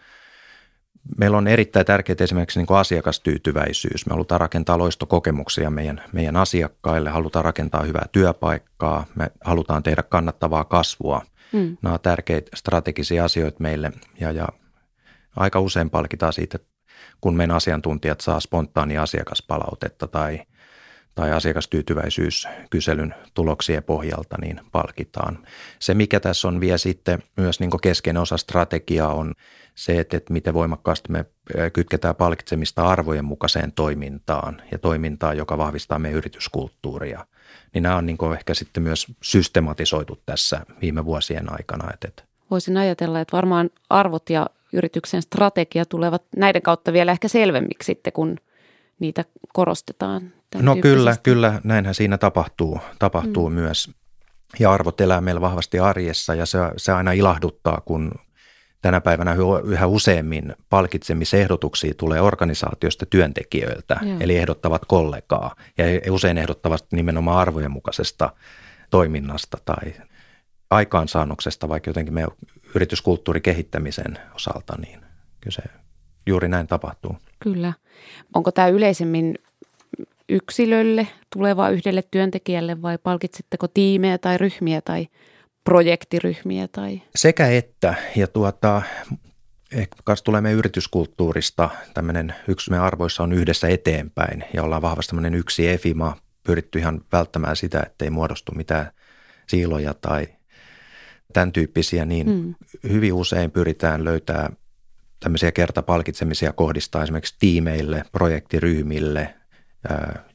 Meillä 1.17 1.37
on 1.37 1.47
erittäin 1.47 1.85
tärkeää 1.85 2.17
esimerkiksi 2.19 2.59
niin 2.59 2.77
asiakastyytyväisyys. 2.77 4.05
Me 4.05 4.09
halutaan 4.09 4.41
rakentaa 4.41 4.77
loistokokemuksia 4.77 5.69
meidän, 5.69 6.03
meidän 6.11 6.35
asiakkaille, 6.35 7.09
halutaan 7.09 7.45
rakentaa 7.45 7.83
hyvää 7.83 8.05
työpaikkaa, 8.11 9.05
me 9.15 9.31
halutaan 9.43 9.83
tehdä 9.83 10.03
kannattavaa 10.03 10.63
kasvua. 10.63 11.21
Hmm. 11.53 11.77
Nämä 11.81 11.93
ovat 11.93 12.01
tärkeitä 12.01 12.51
strategisia 12.55 13.25
asioita 13.25 13.57
meille 13.59 13.91
ja, 14.19 14.31
ja 14.31 14.47
aika 15.35 15.59
usein 15.59 15.89
palkitaan 15.89 16.33
siitä 16.33 16.59
kun 17.21 17.35
meidän 17.35 17.55
asiantuntijat 17.55 18.21
saa 18.21 18.39
spontaania 18.39 19.01
asiakaspalautetta 19.01 20.07
tai, 20.07 20.41
tai 21.15 21.31
asiakastyytyväisyyskyselyn 21.31 23.15
tuloksien 23.33 23.83
pohjalta, 23.83 24.35
niin 24.41 24.61
palkitaan. 24.71 25.47
Se, 25.79 25.93
mikä 25.93 26.19
tässä 26.19 26.47
on 26.47 26.61
vielä 26.61 26.77
sitten 26.77 27.23
myös 27.37 27.59
niin 27.59 27.71
keskeinen 27.81 28.21
osa 28.21 28.37
strategiaa 28.37 29.13
on 29.13 29.33
se, 29.75 29.99
että, 29.99 30.17
että 30.17 30.33
miten 30.33 30.53
voimakkaasti 30.53 31.11
me 31.11 31.25
kytketään 31.73 32.15
palkitsemista 32.15 32.87
arvojen 32.87 33.25
mukaiseen 33.25 33.71
toimintaan 33.71 34.61
ja 34.71 34.77
toimintaan, 34.77 35.37
joka 35.37 35.57
vahvistaa 35.57 35.99
meidän 35.99 36.17
yrityskulttuuria. 36.17 37.25
Niin 37.73 37.83
nämä 37.83 37.95
on 37.95 38.05
niin 38.05 38.17
ehkä 38.33 38.53
sitten 38.53 38.83
myös 38.83 39.07
systematisoitu 39.23 40.21
tässä 40.25 40.61
viime 40.81 41.05
vuosien 41.05 41.51
aikana. 41.53 41.91
Että, 41.93 42.23
Voisin 42.51 42.77
ajatella, 42.77 43.19
että 43.19 43.37
varmaan 43.37 43.69
arvot 43.89 44.29
ja 44.29 44.47
yrityksen 44.77 45.21
strategia 45.21 45.85
tulevat 45.85 46.23
näiden 46.35 46.61
kautta 46.61 46.93
vielä 46.93 47.11
ehkä 47.11 47.27
selvemmiksi 47.27 47.85
sitten, 47.85 48.13
kun 48.13 48.37
niitä 48.99 49.25
korostetaan. 49.53 50.21
No 50.61 50.75
kyllä, 50.75 51.17
kyllä, 51.23 51.61
näinhän 51.63 51.95
siinä 51.95 52.17
tapahtuu, 52.17 52.79
tapahtuu 52.99 53.49
mm. 53.49 53.55
myös. 53.55 53.89
ja 54.59 54.71
arvot 54.71 55.01
elää 55.01 55.21
meillä 55.21 55.41
vahvasti 55.41 55.79
arjessa 55.79 56.35
ja 56.35 56.45
se, 56.45 56.57
se 56.77 56.91
aina 56.91 57.11
ilahduttaa, 57.11 57.81
kun 57.85 58.11
tänä 58.81 59.01
päivänä 59.01 59.35
yhä 59.63 59.87
useammin 59.87 60.55
palkitsemisehdotuksia 60.69 61.93
tulee 61.97 62.21
organisaatiosta 62.21 63.05
työntekijöiltä, 63.05 63.99
Joo. 64.01 64.17
eli 64.19 64.37
ehdottavat 64.37 64.85
kollegaa 64.85 65.55
ja 65.77 66.13
usein 66.13 66.37
ehdottavat 66.37 66.85
nimenomaan 66.91 67.37
arvojen 67.37 67.71
mukaisesta 67.71 68.29
toiminnasta 68.89 69.57
tai 69.65 69.93
aikaansaannoksesta, 70.69 71.69
vaikka 71.69 71.89
jotenkin 71.89 72.13
me 72.13 72.27
yrityskulttuurin 72.77 73.43
kehittämisen 73.43 74.17
osalta, 74.35 74.73
niin 74.79 74.99
kyllä 75.41 75.55
se 75.55 75.63
juuri 76.27 76.47
näin 76.47 76.67
tapahtuu. 76.67 77.17
Kyllä. 77.39 77.73
Onko 78.33 78.51
tämä 78.51 78.67
yleisemmin 78.67 79.35
yksilölle, 80.29 81.07
tuleva 81.33 81.69
yhdelle 81.69 82.03
työntekijälle 82.11 82.81
vai 82.81 82.97
palkitsitteko 82.97 83.67
tiimejä 83.67 84.17
tai 84.17 84.37
ryhmiä 84.37 84.81
tai 84.81 85.07
projektiryhmiä? 85.63 86.67
Tai? 86.67 87.01
Sekä 87.15 87.47
että. 87.47 87.95
Ja 88.15 88.27
tuota, 88.27 88.81
ehkä 89.71 89.95
tulee 90.23 90.41
meidän 90.41 90.59
yrityskulttuurista. 90.59 91.69
Tämmöinen 91.93 92.35
yksi 92.47 92.69
meidän 92.69 92.85
arvoissa 92.85 93.23
on 93.23 93.33
yhdessä 93.33 93.67
eteenpäin 93.67 94.43
ja 94.53 94.63
ollaan 94.63 94.81
vahvasti 94.81 95.09
tämmöinen 95.09 95.35
yksi 95.35 95.67
EFIMA. 95.67 96.17
Pyritty 96.43 96.79
ihan 96.79 97.01
välttämään 97.11 97.55
sitä, 97.55 97.83
ettei 97.85 98.09
muodostu 98.09 98.51
mitään 98.51 98.91
siiloja 99.47 99.93
tai 99.93 100.27
tämän 101.33 101.51
tyyppisiä, 101.51 102.05
niin 102.05 102.27
hmm. 102.27 102.55
hyvin 102.89 103.13
usein 103.13 103.51
pyritään 103.51 104.03
löytää 104.03 104.49
tämmöisiä 105.19 105.51
kertapalkitsemisia 105.51 106.53
kohdistaa 106.53 107.03
esimerkiksi 107.03 107.35
tiimeille, 107.39 108.03
projektiryhmille, 108.11 109.33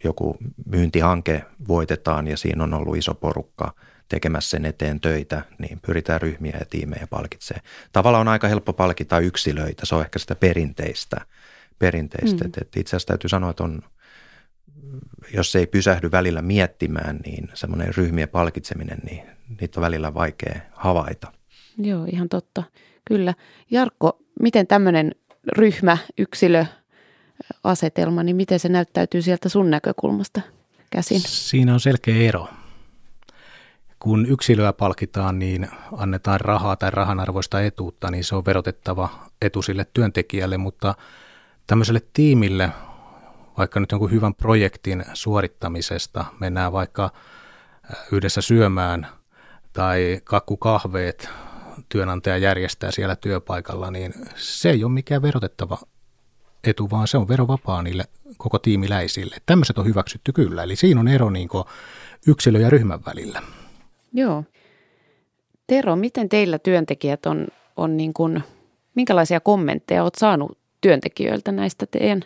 joku 0.05 0.37
myyntihanke 0.67 1.45
voitetaan 1.69 2.29
ja 2.29 2.37
siinä 2.37 2.65
on 2.65 2.75
ollut 2.75 2.97
iso 2.97 3.15
porukka 3.15 3.75
tekemässä 4.09 4.51
sen 4.51 4.65
eteen 4.65 5.01
töitä, 5.01 5.43
niin 5.59 5.81
pyritään 5.87 6.21
ryhmiä 6.21 6.57
ja 6.61 6.67
tiimejä 6.71 7.07
palkitsee. 7.11 7.61
Tavallaan 7.93 8.21
on 8.21 8.29
aika 8.29 8.49
helppo 8.49 8.73
palkita 8.73 9.19
yksilöitä, 9.19 9.87
se 9.87 9.95
on 9.95 10.01
ehkä 10.01 10.19
sitä 10.19 10.35
perinteistä. 10.35 11.17
perinteistä. 11.79 12.45
Mm. 12.45 12.51
Et 12.61 12.77
itse 12.77 12.97
asiassa 12.97 13.07
täytyy 13.07 13.29
sanoa, 13.29 13.51
että 13.51 13.65
on, 13.65 13.83
jos 15.35 15.53
se 15.53 15.59
ei 15.59 15.67
pysähdy 15.67 16.11
välillä 16.11 16.43
miettimään, 16.43 17.17
niin 17.17 17.49
semmoinen 17.55 17.95
ryhmien 17.95 18.29
palkitseminen, 18.29 18.99
niin 18.99 19.23
niitä 19.61 19.81
on 19.81 19.83
välillä 19.83 20.15
vaikea 20.15 20.61
havaita. 20.73 21.33
Joo, 21.79 22.05
ihan 22.05 22.29
totta. 22.29 22.63
Kyllä. 23.05 23.35
Jarkko, 23.71 24.19
miten 24.41 24.67
tämmöinen 24.67 25.13
ryhmä, 25.53 25.99
yksilö, 26.19 26.65
asetelma, 27.65 28.23
niin 28.23 28.37
miten 28.37 28.61
se 28.61 28.69
näyttäytyy 28.69 29.23
sieltä 29.23 29.49
sun 29.49 29.71
näkökulmasta 29.71 30.41
käsin? 30.91 31.21
Siinä 31.21 31.75
on 31.75 31.81
selkeä 31.81 32.17
ero. 32.17 32.49
Kun 33.99 34.27
yksilöä 34.27 34.73
palkitaan, 34.73 35.39
niin 35.39 35.69
annetaan 35.93 36.41
rahaa 36.41 36.77
tai 36.77 36.91
rahanarvoista 36.91 37.61
etuutta, 37.61 38.11
niin 38.11 38.25
se 38.25 38.35
on 38.35 38.45
verotettava 38.47 39.09
etu 39.43 39.63
sille 39.63 39.87
työntekijälle, 39.95 40.59
mutta 40.59 40.95
tämmöiselle 41.67 42.01
tiimille, 42.13 42.71
vaikka 43.59 43.81
nyt 43.81 43.93
jonkun 43.93 44.11
hyvän 44.11 44.35
projektin 44.35 45.05
suorittamisesta, 45.15 46.25
mennään 46.41 46.73
vaikka 46.73 47.11
yhdessä 48.13 48.41
syömään 48.41 49.07
tai 49.73 50.21
kakkukahveet 50.25 51.29
työnantaja 51.89 52.37
järjestää 52.37 52.91
siellä 52.91 53.17
työpaikalla, 53.17 53.91
niin 53.91 54.15
se 54.37 54.71
ei 54.71 54.85
ole 54.85 54.93
mikään 54.93 55.23
verotettava 55.23 55.79
etu, 56.65 56.91
vaan 56.91 57.09
se 57.09 57.19
on 57.19 57.29
verovapaa 57.29 57.83
niille 57.83 58.05
koko 58.37 58.59
tiimiläisille. 58.59 59.37
Tämmöiset 59.47 59.79
on 59.79 59.87
hyväksytty 59.87 60.33
kyllä, 60.33 60.63
eli 60.63 60.77
siinä 60.77 61.01
on 61.01 61.09
ero 61.09 61.31
niin 61.31 61.49
yksilö- 62.27 62.61
ja 62.61 62.71
ryhmän 62.71 63.01
välillä. 63.07 63.43
Joo. 64.13 64.45
Tero, 65.67 65.97
miten 65.97 66.29
teillä 66.29 66.59
työntekijät 66.59 67.27
on, 67.27 67.47
on 67.77 67.97
niin 67.97 68.13
kuin, 68.13 68.43
minkälaisia 68.95 69.41
kommentteja 69.41 70.03
olet 70.03 70.15
saanut 70.15 70.59
työntekijöiltä 70.81 71.53
näistä 71.53 71.87
teidän 71.87 72.25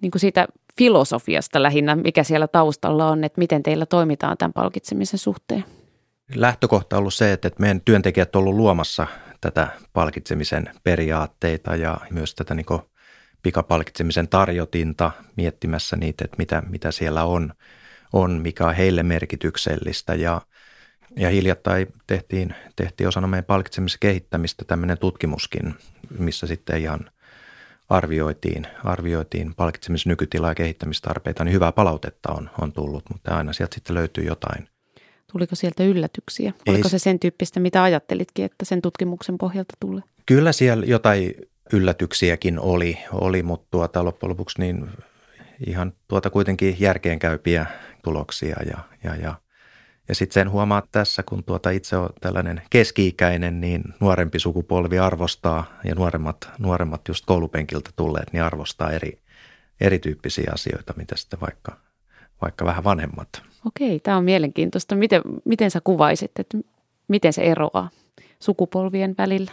niin 0.00 0.10
kuin 0.10 0.20
siitä 0.20 0.48
filosofiasta 0.78 1.62
lähinnä, 1.62 1.96
mikä 1.96 2.24
siellä 2.24 2.48
taustalla 2.48 3.08
on, 3.08 3.24
että 3.24 3.38
miten 3.38 3.62
teillä 3.62 3.86
toimitaan 3.86 4.36
tämän 4.38 4.52
palkitsemisen 4.52 5.18
suhteen? 5.18 5.64
Lähtökohta 6.34 6.96
on 6.96 7.00
ollut 7.00 7.14
se, 7.14 7.32
että 7.32 7.50
meidän 7.58 7.80
työntekijät 7.80 8.36
on 8.36 8.40
ollut 8.40 8.54
luomassa 8.54 9.06
tätä 9.40 9.68
palkitsemisen 9.92 10.70
periaatteita 10.82 11.76
ja 11.76 12.00
myös 12.10 12.34
tätä 12.34 12.54
niin 12.54 12.66
pikapalkitsemisen 13.42 14.28
tarjotinta 14.28 15.10
miettimässä 15.36 15.96
niitä, 15.96 16.24
että 16.24 16.36
mitä, 16.38 16.62
mitä 16.68 16.92
siellä 16.92 17.24
on, 17.24 17.52
on, 18.12 18.30
mikä 18.42 18.66
on 18.66 18.74
heille 18.74 19.02
merkityksellistä 19.02 20.14
ja 20.14 20.40
ja 21.16 21.30
hiljattain 21.30 21.86
tehtiin, 22.06 22.54
tehtiin 22.76 23.08
osana 23.08 23.26
meidän 23.26 23.44
palkitsemisen 23.44 23.98
kehittämistä 24.00 24.64
tämmöinen 24.64 24.98
tutkimuskin, 24.98 25.74
missä 26.18 26.46
sitten 26.46 26.80
ihan 26.80 27.10
arvioitiin, 27.96 28.66
arvioitiin 28.84 29.54
palkitsemisen 29.54 30.10
nykytilaa 30.10 30.50
ja 30.50 30.54
kehittämistarpeita, 30.54 31.44
niin 31.44 31.52
hyvää 31.52 31.72
palautetta 31.72 32.32
on, 32.32 32.50
on 32.60 32.72
tullut, 32.72 33.04
mutta 33.12 33.36
aina 33.36 33.52
sieltä 33.52 33.74
sitten 33.74 33.94
löytyy 33.94 34.24
jotain. 34.24 34.68
Tuliko 35.32 35.54
sieltä 35.54 35.84
yllätyksiä? 35.84 36.52
Oliko 36.68 36.86
Ei, 36.86 36.90
se 36.90 36.98
sen 36.98 37.20
tyyppistä, 37.20 37.60
mitä 37.60 37.82
ajattelitkin, 37.82 38.44
että 38.44 38.64
sen 38.64 38.82
tutkimuksen 38.82 39.38
pohjalta 39.38 39.74
tulee? 39.80 40.02
Kyllä 40.26 40.52
siellä 40.52 40.86
jotain 40.86 41.34
yllätyksiäkin 41.72 42.60
oli, 42.60 42.98
oli 43.12 43.42
mutta 43.42 43.66
tuota, 43.70 44.04
loppujen 44.04 44.30
lopuksi 44.30 44.60
niin 44.60 44.88
ihan 45.66 45.92
tuota 46.08 46.30
kuitenkin 46.30 46.76
järkeenkäypiä 46.80 47.66
tuloksia 48.04 48.56
ja, 48.66 48.78
ja, 49.04 49.16
ja 49.16 49.34
ja 50.08 50.14
sitten 50.14 50.34
sen 50.34 50.50
huomaa 50.50 50.82
tässä, 50.92 51.22
kun 51.22 51.44
tuota 51.44 51.70
itse 51.70 51.96
on 51.96 52.10
tällainen 52.20 52.62
keski-ikäinen, 52.70 53.60
niin 53.60 53.82
nuorempi 54.00 54.38
sukupolvi 54.38 54.98
arvostaa 54.98 55.64
ja 55.84 55.94
nuoremmat, 55.94 56.48
nuoremmat 56.58 57.08
just 57.08 57.26
koulupenkiltä 57.26 57.90
tulleet, 57.96 58.32
niin 58.32 58.42
arvostaa 58.42 58.90
eri, 58.90 59.18
erityyppisiä 59.80 60.50
asioita, 60.54 60.94
mitä 60.96 61.16
sitten 61.16 61.40
vaikka, 61.40 61.76
vaikka 62.42 62.64
vähän 62.64 62.84
vanhemmat. 62.84 63.28
Okei, 63.66 64.00
tämä 64.00 64.16
on 64.16 64.24
mielenkiintoista. 64.24 64.94
Miten, 64.94 65.22
miten 65.44 65.70
sä 65.70 65.80
kuvaisit, 65.84 66.38
että 66.38 66.58
miten 67.08 67.32
se 67.32 67.42
eroaa 67.42 67.90
sukupolvien 68.40 69.14
välillä? 69.18 69.52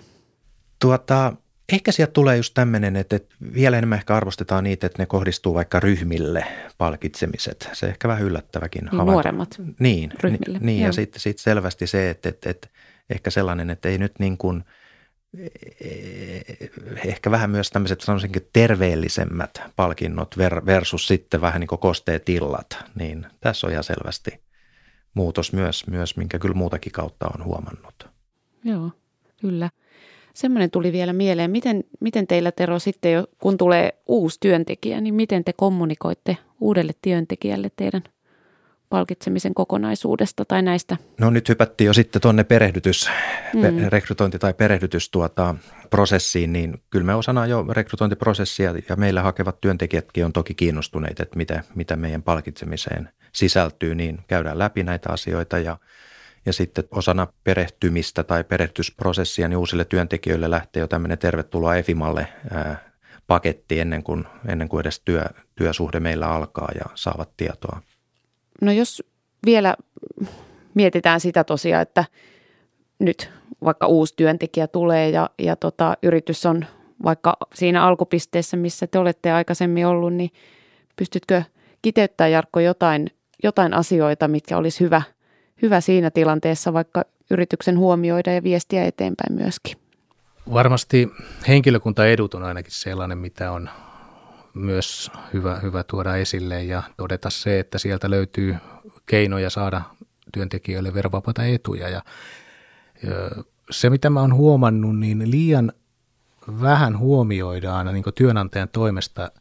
Tuota, 0.80 1.34
Ehkä 1.70 1.92
sieltä 1.92 2.12
tulee 2.12 2.38
just 2.38 2.54
tämmöinen, 2.54 2.96
että, 2.96 3.16
että 3.16 3.36
vielä 3.54 3.78
enemmän 3.78 3.98
ehkä 3.98 4.16
arvostetaan 4.16 4.64
niitä, 4.64 4.88
että 4.88 5.02
ne 5.02 5.06
kohdistuu 5.06 5.54
vaikka 5.54 5.80
ryhmille 5.80 6.46
palkitsemiset. 6.78 7.70
Se 7.74 7.88
ehkä 7.88 8.08
vähän 8.08 8.24
yllättäväkin. 8.24 8.86
Niin, 8.86 9.06
nuoremmat 9.06 9.62
niin, 9.80 10.14
ryhmille. 10.24 10.60
Niin, 10.62 10.80
Joo. 10.80 10.88
ja 10.88 10.94
sitten 10.94 11.22
sit 11.22 11.40
selvästi 11.40 11.88
se, 11.88 12.10
että, 12.10 12.30
että, 12.30 12.50
että 12.50 12.68
ehkä 13.10 13.30
sellainen, 13.30 13.70
että 13.70 13.90
ei 13.90 13.98
nyt 13.98 14.14
niin 14.20 14.38
kuin, 14.38 14.64
ehkä 17.06 17.32
vähän 17.32 17.50
myös 17.50 17.70
tämmöiset 17.70 18.02
sanoisinkin 18.02 18.50
terveellisemmät 18.54 19.62
palkinnot 19.76 20.38
versus 20.66 21.08
sitten 21.08 21.42
vähän 21.42 21.60
niin 21.60 21.68
kuin 21.68 21.80
kosteet 21.80 22.30
illat, 22.30 22.78
niin 22.96 23.26
tässä 23.42 23.68
on 23.68 23.72
ihan 23.72 23.84
selvästi 23.84 24.42
muutos 25.14 25.54
myös, 25.54 25.88
myös 25.88 26.18
minkä 26.18 26.40
kyllä 26.40 26.56
muutakin 26.56 26.92
kautta 26.92 27.28
on 27.38 27.44
huomannut. 27.44 28.08
Joo, 28.64 28.92
kyllä. 29.42 29.70
Semmoinen 30.34 30.72
tuli 30.72 30.92
vielä 30.92 31.14
mieleen, 31.14 31.52
miten, 31.52 31.84
miten 32.00 32.28
teillä 32.28 32.52
Tero 32.52 32.80
sitten, 32.80 33.28
kun 33.40 33.58
tulee 33.58 33.94
uusi 34.08 34.38
työntekijä, 34.40 35.02
niin 35.02 35.14
miten 35.14 35.44
te 35.44 35.54
kommunikoitte 35.54 36.38
uudelle 36.60 36.92
työntekijälle 37.02 37.72
teidän 37.76 38.04
palkitsemisen 38.90 39.54
kokonaisuudesta 39.54 40.46
tai 40.46 40.62
näistä? 40.62 40.98
No 41.20 41.30
nyt 41.30 41.50
hypättiin 41.50 41.86
jo 41.86 41.94
sitten 41.94 42.22
tuonne 42.22 42.44
perehdytys, 42.44 43.10
mm. 43.54 43.62
rekrytointi- 43.90 44.40
tai 44.40 44.54
perehdytys 44.54 45.10
tuota, 45.10 45.56
prosessiin, 45.90 46.54
niin 46.54 46.82
kyllä 46.90 47.06
me 47.06 47.16
osana 47.16 47.46
jo 47.46 47.66
rekrytointiprosessia 47.70 48.74
ja 48.90 48.96
meillä 48.96 49.22
hakevat 49.22 49.62
työntekijätkin 49.62 50.26
on 50.26 50.34
toki 50.34 50.54
kiinnostuneita, 50.54 51.24
että 51.24 51.38
mitä, 51.38 51.64
mitä 51.76 51.96
meidän 51.96 52.24
palkitsemiseen 52.24 53.10
sisältyy, 53.32 53.96
niin 53.96 54.20
käydään 54.28 54.60
läpi 54.60 54.84
näitä 54.84 55.10
asioita 55.12 55.60
ja– 55.60 55.78
ja 56.46 56.54
sitten 56.54 56.84
osana 56.92 57.28
perehtymistä 57.44 58.24
tai 58.24 58.44
perehtysprosessia 58.44 59.48
niin 59.48 59.58
uusille 59.58 59.86
työntekijöille 59.86 60.52
lähtee 60.52 60.82
jo 60.82 60.88
tämmöinen 60.88 61.18
tervetuloa 61.18 61.76
EFIMalle 61.76 62.28
ää, 62.52 62.92
paketti 63.28 63.80
ennen 63.80 64.04
kuin, 64.04 64.26
ennen 64.48 64.70
kuin 64.70 64.82
edes 64.82 65.02
työ, 65.06 65.26
työsuhde 65.56 66.00
meillä 66.00 66.28
alkaa 66.28 66.70
ja 66.76 66.86
saavat 66.96 67.30
tietoa. 67.38 67.82
No 68.62 68.72
jos 68.72 69.04
vielä 69.46 69.76
mietitään 70.74 71.20
sitä 71.20 71.44
tosiaan, 71.44 71.82
että 71.82 72.06
nyt 73.00 73.32
vaikka 73.64 73.88
uusi 73.88 74.14
työntekijä 74.18 74.68
tulee 74.68 75.10
ja, 75.10 75.30
ja 75.40 75.56
tota, 75.56 75.98
yritys 76.04 76.46
on 76.46 76.66
vaikka 77.04 77.38
siinä 77.54 77.84
alkupisteessä, 77.84 78.58
missä 78.58 78.88
te 78.88 79.00
olette 79.00 79.32
aikaisemmin 79.32 79.86
ollut, 79.86 80.14
niin 80.14 80.30
pystytkö 80.96 81.44
kiteyttämään 81.82 82.32
Jarkko 82.32 82.60
jotain, 82.60 83.08
jotain 83.44 83.74
asioita, 83.74 84.28
mitkä 84.28 84.58
olisi 84.58 84.80
hyvä– 84.80 85.02
hyvä 85.62 85.82
siinä 85.82 86.12
tilanteessa 86.12 86.74
vaikka 86.74 87.04
yrityksen 87.32 87.78
huomioida 87.78 88.34
ja 88.34 88.44
viestiä 88.44 88.86
eteenpäin 88.86 89.34
myöskin. 89.34 89.78
Varmasti 90.54 91.10
henkilökuntaedut 91.48 92.34
on 92.34 92.44
ainakin 92.44 92.72
sellainen, 92.72 93.18
mitä 93.18 93.52
on 93.52 93.70
myös 94.54 95.12
hyvä, 95.34 95.60
hyvä 95.60 95.84
tuoda 95.84 96.16
esille 96.16 96.64
ja 96.64 96.84
todeta 96.98 97.30
se, 97.30 97.60
että 97.60 97.78
sieltä 97.78 98.10
löytyy 98.10 98.56
keinoja 99.06 99.50
saada 99.50 99.82
työntekijöille 100.34 100.94
verovapaita 100.94 101.46
etuja. 101.46 101.90
Ja, 101.90 102.02
se, 103.72 103.90
mitä 103.90 104.10
mä 104.10 104.22
oon 104.22 104.34
huomannut, 104.34 105.00
niin 105.00 105.32
liian 105.32 105.74
vähän 106.62 106.98
huomioidaan 106.98 107.94
niin 107.94 108.04
työnantajan 108.16 108.70
toimesta, 108.70 109.32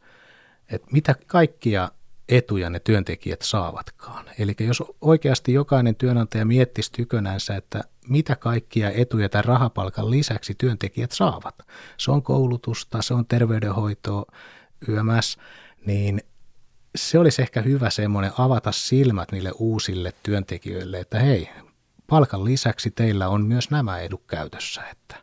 että 0.71 0.87
mitä 0.91 1.15
kaikkia 1.27 1.91
etuja 2.31 2.69
ne 2.69 2.79
työntekijät 2.79 3.41
saavatkaan. 3.41 4.25
Eli 4.39 4.55
jos 4.59 4.83
oikeasti 5.01 5.53
jokainen 5.53 5.95
työnantaja 5.95 6.45
miettisi 6.45 6.91
tykönänsä, 6.91 7.55
että 7.55 7.83
mitä 8.07 8.35
kaikkia 8.35 8.91
etuja 8.91 9.29
tämän 9.29 9.45
rahapalkan 9.45 10.11
lisäksi 10.11 10.55
työntekijät 10.57 11.11
saavat. 11.11 11.55
Se 11.97 12.11
on 12.11 12.23
koulutusta, 12.23 13.01
se 13.01 13.13
on 13.13 13.25
terveydenhoitoa, 13.25 14.25
YMS, 14.87 15.37
niin 15.85 16.21
se 16.95 17.19
olisi 17.19 17.41
ehkä 17.41 17.61
hyvä 17.61 17.89
semmoinen 17.89 18.31
avata 18.37 18.71
silmät 18.71 19.31
niille 19.31 19.51
uusille 19.59 20.13
työntekijöille, 20.23 20.99
että 20.99 21.19
hei, 21.19 21.49
palkan 22.07 22.45
lisäksi 22.45 22.91
teillä 22.91 23.29
on 23.29 23.45
myös 23.45 23.71
nämä 23.71 23.99
edut 23.99 24.23
käytössä. 24.27 24.81
Että. 24.91 25.15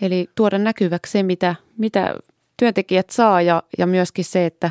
Eli 0.00 0.30
tuoda 0.34 0.58
näkyväksi 0.58 1.12
se, 1.12 1.22
mitä, 1.22 1.54
mitä 1.78 2.14
työntekijät 2.56 3.10
saa 3.10 3.42
ja, 3.42 3.62
ja 3.78 3.86
myöskin 3.86 4.24
se, 4.24 4.46
että 4.46 4.70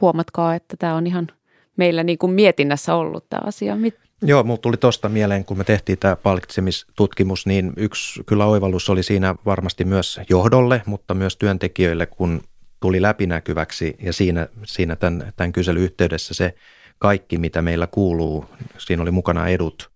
huomatkaa, 0.00 0.54
että 0.54 0.76
tämä 0.76 0.94
on 0.94 1.06
ihan 1.06 1.28
meillä 1.76 2.02
niin 2.02 2.18
kuin 2.18 2.32
mietinnässä 2.32 2.94
ollut 2.94 3.28
tämä 3.30 3.40
asia. 3.44 3.76
Mit... 3.76 3.94
Joo, 4.22 4.42
mulla 4.42 4.58
tuli 4.58 4.76
tuosta 4.76 5.08
mieleen, 5.08 5.44
kun 5.44 5.58
me 5.58 5.64
tehtiin 5.64 5.98
tämä 5.98 6.16
palkitsemistutkimus, 6.16 7.46
niin 7.46 7.72
yksi 7.76 8.22
kyllä 8.24 8.46
oivallus 8.46 8.90
oli 8.90 9.02
siinä 9.02 9.34
varmasti 9.46 9.84
myös 9.84 10.20
johdolle, 10.28 10.82
mutta 10.86 11.14
myös 11.14 11.36
työntekijöille, 11.36 12.06
kun 12.06 12.42
tuli 12.80 13.02
läpinäkyväksi 13.02 13.96
ja 14.02 14.12
siinä, 14.12 14.48
siinä 14.66 14.96
tämän, 14.96 15.32
tämän 15.36 15.52
kyselyn 15.52 15.82
yhteydessä 15.82 16.34
se 16.34 16.54
kaikki, 16.98 17.38
mitä 17.38 17.62
meillä 17.62 17.86
kuuluu, 17.86 18.44
siinä 18.78 19.02
oli 19.02 19.10
mukana 19.10 19.48
edut, 19.48 19.90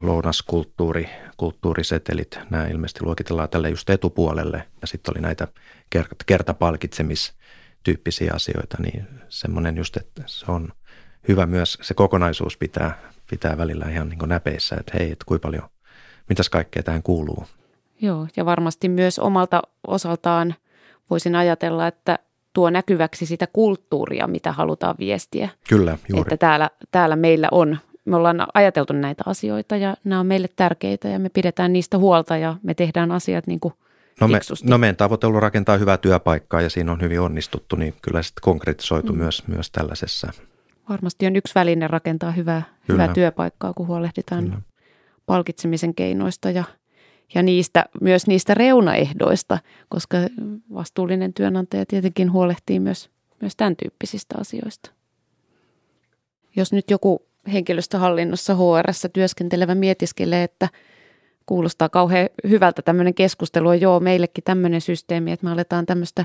lounaskulttuuri, 0.00 1.08
kulttuurisetelit, 1.36 2.38
nämä 2.50 2.66
ilmeisesti 2.66 3.04
luokitellaan 3.04 3.48
tälle 3.48 3.70
just 3.70 3.90
etupuolelle 3.90 4.64
ja 4.80 4.86
sitten 4.86 5.14
oli 5.14 5.20
näitä 5.20 5.48
kertapalkitsemistyyppisiä 7.82 8.32
asioita, 8.34 8.76
niin 8.82 9.08
semmoinen 9.28 9.76
just, 9.76 9.96
että 9.96 10.22
se 10.26 10.52
on 10.52 10.72
hyvä 11.28 11.46
myös, 11.46 11.78
se 11.82 11.94
kokonaisuus 11.94 12.56
pitää, 12.56 12.98
pitää 13.30 13.58
välillä 13.58 13.86
ihan 13.90 14.08
niin 14.08 14.28
näpeissä, 14.28 14.76
että 14.80 14.92
hei, 14.98 15.12
että 15.12 15.24
kuinka 15.26 15.48
paljon, 15.48 15.68
mitäs 16.28 16.48
kaikkea 16.48 16.82
tähän 16.82 17.02
kuuluu. 17.02 17.46
Joo, 18.00 18.26
ja 18.36 18.44
varmasti 18.44 18.88
myös 18.88 19.18
omalta 19.18 19.62
osaltaan 19.86 20.54
voisin 21.10 21.36
ajatella, 21.36 21.86
että 21.86 22.18
tuo 22.52 22.70
näkyväksi 22.70 23.26
sitä 23.26 23.46
kulttuuria, 23.52 24.26
mitä 24.26 24.52
halutaan 24.52 24.94
viestiä. 24.98 25.48
Kyllä, 25.68 25.98
juuri. 26.08 26.20
Että 26.20 26.36
täällä, 26.36 26.70
täällä 26.90 27.16
meillä 27.16 27.48
on, 27.50 27.78
me 28.04 28.16
ollaan 28.16 28.46
ajateltu 28.54 28.92
näitä 28.92 29.22
asioita 29.26 29.76
ja 29.76 29.96
nämä 30.04 30.20
on 30.20 30.26
meille 30.26 30.48
tärkeitä 30.56 31.08
ja 31.08 31.18
me 31.18 31.28
pidetään 31.28 31.72
niistä 31.72 31.98
huolta 31.98 32.36
ja 32.36 32.56
me 32.62 32.74
tehdään 32.74 33.10
asiat 33.12 33.46
niin 33.46 33.60
kuin 33.60 33.74
No, 34.22 34.28
me, 34.28 34.40
no 34.70 34.78
meidän 34.78 34.96
tavoite 34.96 35.26
on 35.26 35.42
rakentaa 35.42 35.76
hyvää 35.76 35.96
työpaikkaa 35.96 36.60
ja 36.60 36.70
siinä 36.70 36.92
on 36.92 37.00
hyvin 37.00 37.20
onnistuttu, 37.20 37.76
niin 37.76 37.94
kyllä 38.02 38.22
sitten 38.22 38.42
konkretisoitu 38.42 39.12
mm. 39.12 39.18
myös, 39.18 39.46
myös 39.46 39.70
tällaisessa. 39.70 40.32
Varmasti 40.88 41.26
on 41.26 41.36
yksi 41.36 41.54
väline 41.54 41.88
rakentaa 41.88 42.30
hyvää, 42.30 42.62
hyvää 42.88 43.14
työpaikkaa, 43.14 43.72
kun 43.72 43.86
huolehditaan 43.86 44.44
kyllä. 44.44 44.58
palkitsemisen 45.26 45.94
keinoista 45.94 46.50
ja– 46.50 46.64
ja 47.34 47.42
niistä, 47.42 47.84
myös 48.00 48.26
niistä 48.26 48.54
reunaehdoista, 48.54 49.58
koska 49.88 50.18
vastuullinen 50.74 51.34
työnantaja 51.34 51.86
tietenkin 51.86 52.32
huolehtii 52.32 52.80
myös, 52.80 53.10
myös 53.40 53.56
tämän 53.56 53.76
tyyppisistä 53.76 54.34
asioista. 54.40 54.90
Jos 56.56 56.72
nyt 56.72 56.90
joku 56.90 57.26
henkilöstöhallinnossa 57.52 58.54
HR 58.54 59.10
työskentelevä 59.12 59.74
mietiskelee, 59.74 60.42
että 60.42 60.68
kuulostaa 61.46 61.88
kauhean 61.88 62.28
hyvältä 62.48 62.82
tämmöinen 62.82 63.14
keskustelu, 63.14 63.72
joo, 63.72 64.00
meillekin 64.00 64.44
tämmöinen 64.44 64.80
systeemi, 64.80 65.32
että 65.32 65.46
me 65.46 65.52
aletaan 65.52 65.86
tämmöistä 65.86 66.24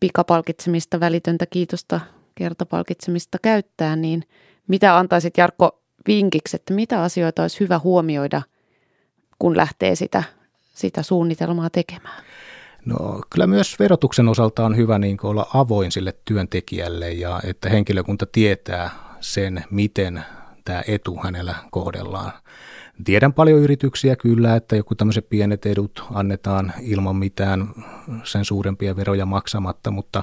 pikapalkitsemista, 0.00 1.00
välitöntä 1.00 1.46
kiitosta, 1.46 2.00
kertapalkitsemista 2.34 3.38
käyttää, 3.42 3.96
niin 3.96 4.24
mitä 4.68 4.98
antaisit 4.98 5.38
Jarkko 5.38 5.80
vinkiksi, 6.06 6.56
että 6.56 6.74
mitä 6.74 7.02
asioita 7.02 7.42
olisi 7.42 7.60
hyvä 7.60 7.78
huomioida– 7.78 8.42
kun 9.38 9.56
lähtee 9.56 9.94
sitä, 9.94 10.22
sitä 10.74 11.02
suunnitelmaa 11.02 11.70
tekemään? 11.70 12.24
No 12.84 13.22
kyllä 13.30 13.46
myös 13.46 13.78
verotuksen 13.78 14.28
osalta 14.28 14.66
on 14.66 14.76
hyvä 14.76 14.98
niin 14.98 15.18
olla 15.22 15.46
avoin 15.54 15.92
sille 15.92 16.14
työntekijälle 16.24 17.12
ja 17.12 17.40
että 17.44 17.68
henkilökunta 17.68 18.26
tietää 18.26 18.90
sen, 19.20 19.64
miten 19.70 20.24
tämä 20.64 20.82
etu 20.88 21.18
hänellä 21.22 21.54
kohdellaan. 21.70 22.32
Tiedän 23.04 23.32
paljon 23.32 23.60
yrityksiä 23.60 24.16
kyllä, 24.16 24.56
että 24.56 24.76
joku 24.76 24.94
tämmöiset 24.94 25.28
pienet 25.28 25.66
edut 25.66 26.04
annetaan 26.14 26.72
ilman 26.80 27.16
mitään 27.16 27.68
sen 28.24 28.44
suurempia 28.44 28.96
veroja 28.96 29.26
maksamatta, 29.26 29.90
mutta... 29.90 30.22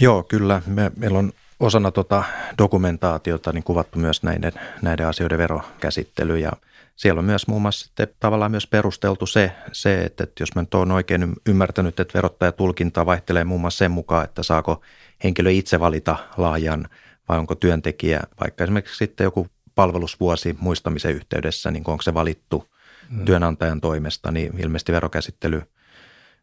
Joo, 0.00 0.22
kyllä. 0.22 0.62
Me, 0.66 0.92
meillä 0.96 1.18
on 1.18 1.32
osana 1.60 1.90
tuota 1.90 2.24
dokumentaatiota 2.58 3.52
niin 3.52 3.64
kuvattu 3.64 3.98
myös 3.98 4.22
näiden, 4.22 4.52
näiden 4.82 5.06
asioiden 5.06 5.38
verokäsittely 5.38 6.38
ja– 6.38 6.52
siellä 7.00 7.18
on 7.18 7.24
myös 7.24 7.46
muun 7.46 7.62
muassa 7.62 7.86
sitten 7.86 8.08
tavallaan 8.20 8.50
myös 8.50 8.66
perusteltu 8.66 9.26
se, 9.26 9.52
se 9.72 10.00
että, 10.00 10.24
että 10.24 10.42
jos 10.42 10.54
mä 10.54 10.62
nyt 10.62 10.74
olen 10.74 10.90
oikein 10.90 11.32
ymmärtänyt, 11.46 12.00
että 12.00 12.14
verottajatulkinta 12.14 13.06
vaihtelee 13.06 13.44
muun 13.44 13.60
muassa 13.60 13.78
sen 13.78 13.90
mukaan, 13.90 14.24
että 14.24 14.42
saako 14.42 14.80
henkilö 15.24 15.50
itse 15.50 15.80
valita 15.80 16.16
lahjan 16.36 16.88
vai 17.28 17.38
onko 17.38 17.54
työntekijä, 17.54 18.20
vaikka 18.40 18.64
esimerkiksi 18.64 18.96
sitten 18.96 19.24
joku 19.24 19.46
palvelusvuosi 19.80 20.56
muistamisen 20.60 21.14
yhteydessä, 21.14 21.70
niin 21.70 21.84
onko 21.86 22.02
se 22.02 22.14
valittu 22.14 22.64
mm. 23.10 23.24
työnantajan 23.24 23.80
toimesta, 23.80 24.30
niin 24.30 24.58
ilmeisesti 24.58 24.92
verokäsittely, 24.92 25.62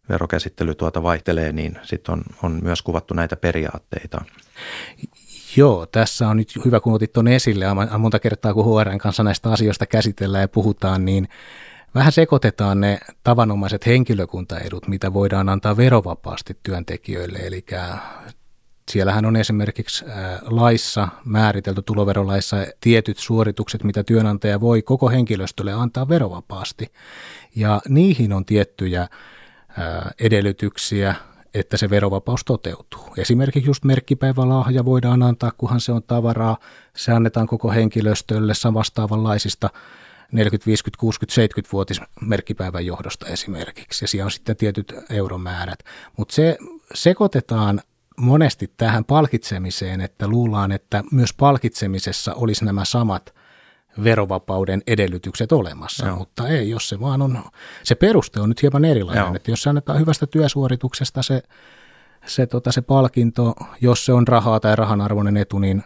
verokäsittely 0.10 0.76
tuota 0.76 1.04
vaihtelee, 1.04 1.52
niin 1.52 1.80
sitten 1.84 2.14
on, 2.14 2.24
on 2.44 2.60
myös 2.64 2.82
kuvattu 2.82 3.14
näitä 3.14 3.36
periaatteita. 3.36 4.22
Joo, 5.56 5.86
tässä 5.86 6.28
on 6.28 6.38
nyt 6.38 6.66
hyvä, 6.66 6.80
kun 6.80 6.94
otit 6.94 7.14
tuon 7.14 7.28
esille. 7.28 7.66
Monta 7.98 8.20
kertaa, 8.20 8.54
kun 8.54 8.82
HRn 8.82 8.98
kanssa 8.98 9.24
näistä 9.24 9.52
asioista 9.52 9.86
käsitellään 9.86 10.42
ja 10.42 10.48
puhutaan, 10.48 11.06
niin 11.06 11.28
vähän 11.96 12.12
sekoitetaan 12.12 12.82
ne 12.82 13.00
tavanomaiset 13.24 13.86
henkilökuntaedut, 13.86 14.88
mitä 14.88 15.14
voidaan 15.14 15.50
antaa 15.50 15.78
verovapaasti 15.78 16.58
työntekijöille. 16.64 17.40
Eli 17.40 17.66
siellähän 18.90 19.26
on 19.26 19.36
esimerkiksi 19.36 20.06
laissa 20.42 21.08
määritelty 21.26 21.82
tuloverolaissa 21.82 22.58
tietyt 22.82 23.18
suoritukset, 23.18 23.84
mitä 23.84 24.04
työnantaja 24.04 24.62
voi 24.62 24.82
koko 24.82 25.10
henkilöstölle 25.10 25.74
antaa 25.74 26.10
verovapaasti. 26.10 26.92
Ja 27.56 27.82
niihin 27.90 28.34
on 28.34 28.46
tiettyjä 28.46 29.08
edellytyksiä, 30.20 31.16
että 31.54 31.78
se 31.78 31.90
verovapaus 31.90 32.46
toteutuu. 32.46 33.14
Esimerkiksi 33.18 33.70
just 33.70 33.84
merkkipäivälahja 33.84 34.86
voidaan 34.86 35.24
antaa, 35.24 35.52
kunhan 35.58 35.82
se 35.82 35.92
on 35.92 36.04
tavaraa. 36.04 36.58
Se 36.96 37.12
annetaan 37.12 37.48
koko 37.48 37.72
henkilöstölle 37.72 38.54
vastaavanlaisista 38.74 39.70
40, 40.32 40.66
50, 40.66 41.00
60, 41.00 41.36
70 41.36 41.72
vuotis 41.74 42.02
merkkipäivän 42.22 42.86
johdosta 42.86 43.28
esimerkiksi. 43.28 44.04
Ja 44.04 44.08
siellä 44.08 44.26
on 44.26 44.32
sitten 44.32 44.58
tietyt 44.58 44.94
euromäärät. 45.10 45.80
Mutta 46.18 46.36
se 46.36 46.58
sekoitetaan 46.94 47.82
monesti 48.20 48.74
tähän 48.78 49.06
palkitsemiseen, 49.06 50.02
että 50.02 50.28
luullaan, 50.28 50.72
että 50.72 51.04
myös 51.12 51.34
palkitsemisessa 51.34 52.34
olisi 52.34 52.66
nämä 52.66 52.86
samat 52.86 53.34
verovapauden 54.04 54.82
edellytykset 54.88 55.52
olemassa, 55.52 56.06
Joo. 56.06 56.16
mutta 56.16 56.48
ei, 56.48 56.70
jos 56.70 56.90
se 56.90 57.00
vaan 57.00 57.22
on, 57.22 57.44
se 57.84 57.96
peruste 57.96 58.40
on 58.40 58.50
nyt 58.50 58.62
hieman 58.62 58.86
erilainen, 58.86 59.24
Joo. 59.24 59.36
että 59.36 59.52
jos 59.52 59.64
se 59.64 59.70
annetaan 59.70 60.00
hyvästä 60.00 60.28
työsuorituksesta 60.28 61.24
se, 61.24 61.44
se, 62.26 62.46
tota, 62.46 62.72
se 62.72 62.82
palkinto, 62.82 63.56
jos 63.82 64.06
se 64.06 64.14
on 64.14 64.28
rahaa 64.28 64.60
tai 64.60 64.76
rahan 64.76 65.02
arvoinen 65.02 65.38
etu, 65.38 65.60
niin 65.60 65.84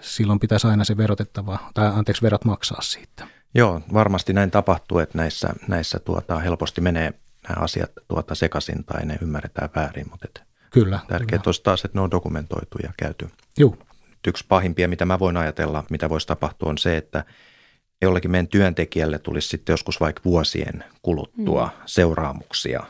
silloin 0.00 0.40
pitäisi 0.40 0.66
aina 0.66 0.84
se 0.84 0.96
verotettava, 0.96 1.58
tai 1.74 1.92
anteeksi, 1.94 2.22
verot 2.22 2.44
maksaa 2.44 2.82
siitä. 2.82 3.26
Joo, 3.54 3.80
varmasti 3.92 4.32
näin 4.32 4.50
tapahtuu, 4.50 4.98
että 4.98 5.18
näissä, 5.18 5.48
näissä 5.68 5.98
tuota, 5.98 6.38
helposti 6.38 6.80
menee 6.80 7.12
nämä 7.48 7.62
asiat 7.64 7.90
tuota 8.08 8.34
sekaisin 8.34 8.84
tai 8.84 9.06
ne 9.06 9.18
ymmärretään 9.22 9.70
väärin, 9.76 10.06
mutta 10.10 10.26
et 10.28 10.43
kyllä, 10.74 10.98
tärkeää 11.08 11.42
kyllä. 11.42 11.60
taas, 11.62 11.84
että 11.84 11.98
ne 11.98 12.02
on 12.02 12.10
dokumentoitu 12.10 12.78
ja 12.82 12.92
käyty 12.96 13.28
Joo 13.58 13.76
yksi 14.28 14.44
pahimpia, 14.48 14.88
mitä 14.88 15.04
mä 15.04 15.18
voin 15.18 15.36
ajatella, 15.36 15.84
mitä 15.90 16.08
voisi 16.08 16.26
tapahtua, 16.26 16.70
on 16.70 16.78
se, 16.78 16.96
että 16.96 17.24
jollekin 18.02 18.30
meidän 18.30 18.48
työntekijälle 18.48 19.18
tulisi 19.18 19.48
sitten 19.48 19.72
joskus 19.72 20.00
vaikka 20.00 20.22
vuosien 20.24 20.84
kuluttua 21.02 21.64
mm. 21.64 21.82
seuraamuksia 21.86 22.82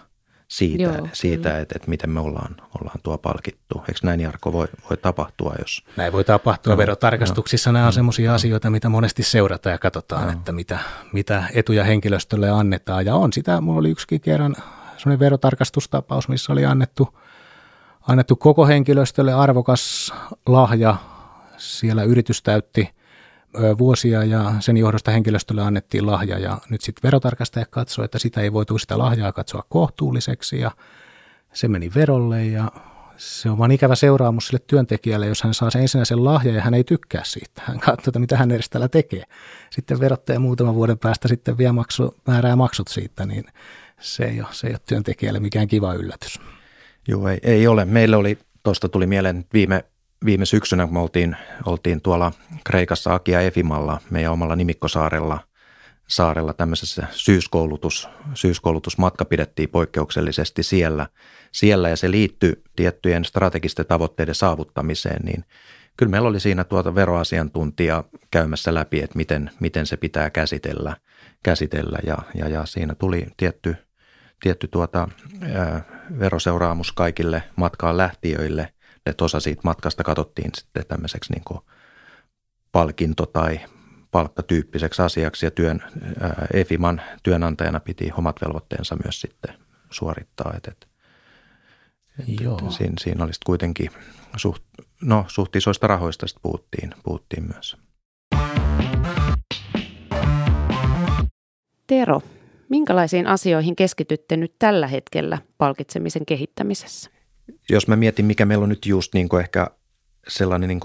siitä, 0.48 0.82
Joo, 0.82 1.08
siitä 1.12 1.58
että, 1.58 1.74
että 1.76 1.90
miten 1.90 2.10
me 2.10 2.20
ollaan, 2.20 2.56
ollaan 2.80 3.00
tuo 3.02 3.18
palkittu. 3.18 3.82
Eikö 3.88 4.00
näin 4.02 4.20
Jarkko 4.20 4.52
voi, 4.52 4.68
voi 4.90 4.96
tapahtua, 4.96 5.54
jos... 5.58 5.84
Näin 5.96 6.12
voi 6.12 6.24
tapahtua. 6.24 6.72
No, 6.72 6.76
Verotarkastuksissa 6.76 7.70
no, 7.70 7.72
nämä 7.72 7.86
on 7.86 7.92
mm. 7.92 7.94
sellaisia 7.94 8.34
asioita, 8.34 8.70
mitä 8.70 8.88
monesti 8.88 9.22
seurataan 9.22 9.72
ja 9.72 9.78
katsotaan, 9.78 10.26
no. 10.26 10.32
että 10.32 10.52
mitä, 10.52 10.78
mitä 11.12 11.44
etuja 11.54 11.84
henkilöstölle 11.84 12.50
annetaan. 12.50 13.06
Ja 13.06 13.14
on 13.14 13.32
sitä, 13.32 13.60
mulla 13.60 13.78
oli 13.78 13.90
yksikin 13.90 14.20
kerran 14.20 14.56
sellainen 14.96 15.18
verotarkastustapaus, 15.18 16.28
missä 16.28 16.52
oli 16.52 16.64
annettu, 16.64 17.18
annettu 18.08 18.36
koko 18.36 18.66
henkilöstölle 18.66 19.32
arvokas 19.32 20.12
lahja 20.46 20.96
siellä 21.56 22.02
yritys 22.02 22.42
täytti 22.42 22.90
vuosia 23.78 24.24
ja 24.24 24.52
sen 24.60 24.76
johdosta 24.76 25.10
henkilöstölle 25.10 25.62
annettiin 25.62 26.06
lahja 26.06 26.38
ja 26.38 26.58
nyt 26.70 26.80
sitten 26.80 27.02
verotarkastaja 27.02 27.66
katsoi, 27.70 28.04
että 28.04 28.18
sitä 28.18 28.40
ei 28.40 28.52
voitu 28.52 28.78
sitä 28.78 28.98
lahjaa 28.98 29.32
katsoa 29.32 29.62
kohtuulliseksi 29.68 30.58
ja 30.58 30.70
se 31.52 31.68
meni 31.68 31.90
verolle 31.94 32.44
ja 32.44 32.72
se 33.16 33.50
on 33.50 33.58
vaan 33.58 33.70
ikävä 33.70 33.94
seuraamus 33.94 34.46
sille 34.46 34.60
työntekijälle, 34.66 35.26
jos 35.26 35.42
hän 35.42 35.54
saa 35.54 35.70
sen 35.70 35.82
ensimmäisen 35.82 36.24
lahja 36.24 36.52
ja 36.52 36.60
hän 36.60 36.74
ei 36.74 36.84
tykkää 36.84 37.22
siitä. 37.24 37.62
Hän 37.64 37.80
katsoo, 37.80 38.10
että 38.10 38.18
mitä 38.18 38.36
hän 38.36 38.50
edes 38.50 38.70
täällä 38.70 38.88
tekee. 38.88 39.24
Sitten 39.70 40.00
verottaja 40.00 40.40
muutaman 40.40 40.74
vuoden 40.74 40.98
päästä 40.98 41.28
sitten 41.28 41.58
vielä 41.58 41.72
maksu, 41.72 42.16
määrää 42.26 42.56
maksut 42.56 42.88
siitä, 42.88 43.26
niin 43.26 43.44
se 44.00 44.24
ei 44.24 44.40
ole, 44.40 44.48
se 44.52 44.66
ei 44.66 44.72
ole 44.72 44.80
työntekijälle 44.86 45.40
mikään 45.40 45.68
kiva 45.68 45.94
yllätys. 45.94 46.40
Joo, 47.08 47.28
ei, 47.28 47.38
ei 47.42 47.66
ole. 47.66 47.84
Meille 47.84 48.16
oli, 48.16 48.38
tuosta 48.62 48.88
tuli 48.88 49.06
mieleen 49.06 49.44
viime, 49.52 49.84
viime 50.24 50.44
syksynä, 50.44 50.84
kun 50.84 50.94
me 50.94 51.00
oltiin, 51.00 51.36
oltiin 51.66 52.00
tuolla 52.00 52.32
Kreikassa 52.64 53.14
Akia 53.14 53.40
Efimalla, 53.40 54.00
meidän 54.10 54.32
omalla 54.32 54.56
nimikkosaarella– 54.56 55.38
saarella 56.06 56.52
tämmöisessä 56.52 57.06
syyskoulutus, 57.10 58.08
syyskoulutusmatka 58.34 59.24
pidettiin 59.24 59.68
poikkeuksellisesti 59.68 60.62
siellä, 60.62 61.06
siellä 61.52 61.88
ja 61.88 61.96
se 61.96 62.10
liittyi 62.10 62.62
tiettyjen 62.76 63.24
strategisten 63.24 63.86
tavoitteiden 63.86 64.34
saavuttamiseen, 64.34 65.24
niin 65.24 65.44
kyllä 65.96 66.10
meillä 66.10 66.28
oli 66.28 66.40
siinä 66.40 66.64
tuota 66.64 66.94
veroasiantuntija 66.94 68.04
käymässä 68.30 68.74
läpi, 68.74 69.02
että 69.02 69.16
miten, 69.16 69.50
miten 69.60 69.86
se 69.86 69.96
pitää 69.96 70.30
käsitellä, 70.30 70.96
käsitellä 71.42 71.98
ja, 72.06 72.18
ja, 72.34 72.48
ja 72.48 72.66
siinä 72.66 72.94
tuli 72.94 73.26
tietty, 73.36 73.76
tietty 74.42 74.68
tuota, 74.68 75.08
ää, 75.54 75.84
veroseuraamus 76.18 76.92
kaikille 76.92 77.42
matkaan 77.56 77.96
lähtiöille, 77.96 78.72
että 79.06 79.24
osa 79.24 79.40
siitä 79.40 79.60
matkasta 79.64 80.04
katsottiin 80.04 80.50
sitten 80.54 80.86
tämmöiseksi 80.86 81.32
niin 81.32 81.60
palkinto 82.72 83.26
tai 83.26 83.60
palkkatyyppiseksi 84.10 85.02
asiaksi 85.02 85.46
ja 85.46 85.50
työn, 85.50 85.82
ää, 86.20 86.46
EFIMan 86.52 87.02
työnantajana 87.22 87.80
piti 87.80 88.10
omat 88.18 88.36
velvoitteensa 88.46 88.96
myös 89.04 89.20
sitten 89.20 89.54
suorittaa. 89.90 90.54
Et, 90.56 90.68
et, 90.68 90.88
et, 92.18 92.40
Joo. 92.40 92.58
Et 92.64 92.70
siinä, 92.70 92.94
siinä 93.00 93.24
olisi 93.24 93.40
kuitenkin 93.46 93.90
suht, 94.36 94.62
no, 95.02 95.24
suht 95.28 95.56
isoista 95.56 95.86
rahoista 95.86 96.26
sitten 96.26 96.42
puhuttiin, 96.42 96.94
puhuttiin 97.02 97.44
myös. 97.52 97.76
Tero, 101.86 102.22
minkälaisiin 102.74 103.26
asioihin 103.26 103.76
keskitytte 103.76 104.36
nyt 104.36 104.54
tällä 104.58 104.86
hetkellä 104.86 105.38
palkitsemisen 105.58 106.26
kehittämisessä? 106.26 107.10
Jos 107.70 107.88
mä 107.88 107.96
mietin, 107.96 108.24
mikä 108.24 108.46
meillä 108.46 108.62
on 108.62 108.68
nyt 108.68 108.86
just 108.86 109.14
niin 109.14 109.28
ehkä 109.40 109.66
sellainen 110.28 110.68
niin 110.68 110.80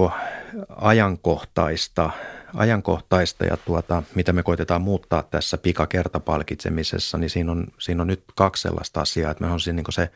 ajankohtaista– 0.69 2.09
ajankohtaista 2.53 3.45
ja 3.45 3.57
tuota, 3.57 4.03
mitä 4.15 4.33
me 4.33 4.43
koitetaan 4.43 4.81
muuttaa 4.81 5.23
tässä 5.23 5.57
pikakertapalkitsemisessa, 5.57 7.17
niin 7.17 7.29
siinä 7.29 7.51
on, 7.51 7.67
siinä 7.79 8.01
on 8.01 8.07
nyt 8.07 8.23
kaksi 8.35 8.61
sellaista 8.61 9.01
asiaa, 9.01 9.31
että 9.31 9.43
me 9.43 9.51
on 9.51 9.59
siinä 9.59 9.75
niin 9.75 9.93
se 9.93 10.11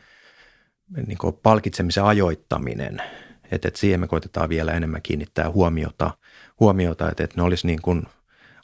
niin 1.06 1.34
palkitsemisen 1.42 2.04
ajoittaminen, 2.04 3.02
että, 3.50 3.68
että 3.68 3.80
siihen 3.80 4.00
me 4.00 4.08
koitetaan 4.08 4.48
vielä 4.48 4.72
enemmän 4.72 5.02
kiinnittää 5.02 5.50
huomiota, 5.50 6.10
huomiota 6.60 7.10
että, 7.10 7.24
että 7.24 7.36
ne 7.36 7.42
olisi 7.42 7.66
niin 7.66 7.82
kuin 7.82 8.02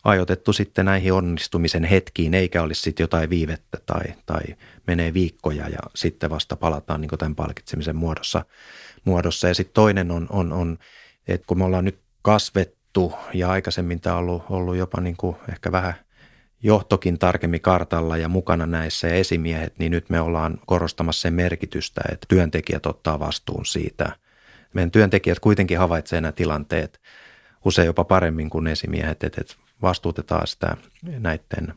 ajoitettu 0.04 0.52
sitten 0.52 0.84
näihin 0.84 1.12
onnistumisen 1.12 1.84
hetkiin, 1.84 2.34
eikä 2.34 2.62
olisi 2.62 2.82
sitten 2.82 3.04
jotain 3.04 3.30
viivettä 3.30 3.78
tai, 3.86 4.02
tai 4.26 4.42
menee 4.86 5.14
viikkoja 5.14 5.68
ja 5.68 5.78
sitten 5.94 6.30
vasta 6.30 6.56
palataan 6.56 7.00
niin 7.00 7.10
tämän 7.18 7.34
palkitsemisen 7.34 7.96
muodossa. 7.96 8.44
muodossa. 9.04 9.48
Ja 9.48 9.54
sitten 9.54 9.74
toinen 9.74 10.10
on, 10.10 10.26
on, 10.30 10.52
on, 10.52 10.78
että 11.28 11.46
kun 11.46 11.58
me 11.58 11.64
ollaan 11.64 11.84
nyt 11.84 11.98
kasvettu, 12.22 13.12
ja 13.34 13.50
aikaisemmin 13.50 14.00
tämä 14.00 14.16
on 14.16 14.22
ollut, 14.22 14.42
ollut 14.50 14.76
jopa 14.76 15.00
niin 15.00 15.16
kuin 15.16 15.36
ehkä 15.52 15.72
vähän 15.72 15.94
johtokin 16.62 17.18
tarkemmin 17.18 17.60
kartalla 17.60 18.16
ja 18.16 18.28
mukana 18.28 18.66
näissä 18.66 19.08
ja 19.08 19.14
esimiehet, 19.14 19.78
niin 19.78 19.92
nyt 19.92 20.10
me 20.10 20.20
ollaan 20.20 20.58
korostamassa 20.66 21.20
sen 21.20 21.34
merkitystä, 21.34 22.00
että 22.12 22.26
työntekijät 22.28 22.86
ottaa 22.86 23.18
vastuun 23.18 23.66
siitä. 23.66 24.16
Meidän 24.74 24.90
työntekijät 24.90 25.40
kuitenkin 25.40 25.78
havaitsevat 25.78 26.22
nämä 26.22 26.32
tilanteet 26.32 27.00
usein 27.64 27.86
jopa 27.86 28.04
paremmin 28.04 28.50
kuin 28.50 28.66
esimiehet, 28.66 29.24
että 29.24 29.40
vastuutetaan 29.82 30.46
sitä 30.46 30.76
näiden 31.02 31.74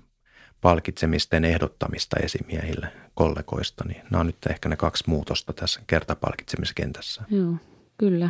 palkitsemisten 0.61 1.45
ehdottamista 1.45 2.17
esimiehille 2.23 2.87
kollegoista, 3.15 3.83
niin 3.87 4.01
nämä 4.11 4.19
on 4.19 4.27
nyt 4.27 4.45
ehkä 4.49 4.69
ne 4.69 4.75
kaksi 4.75 5.03
muutosta 5.07 5.53
tässä 5.53 5.81
kertapalkitsemiskentässä. 5.87 7.23
Joo, 7.29 7.55
kyllä. 7.97 8.29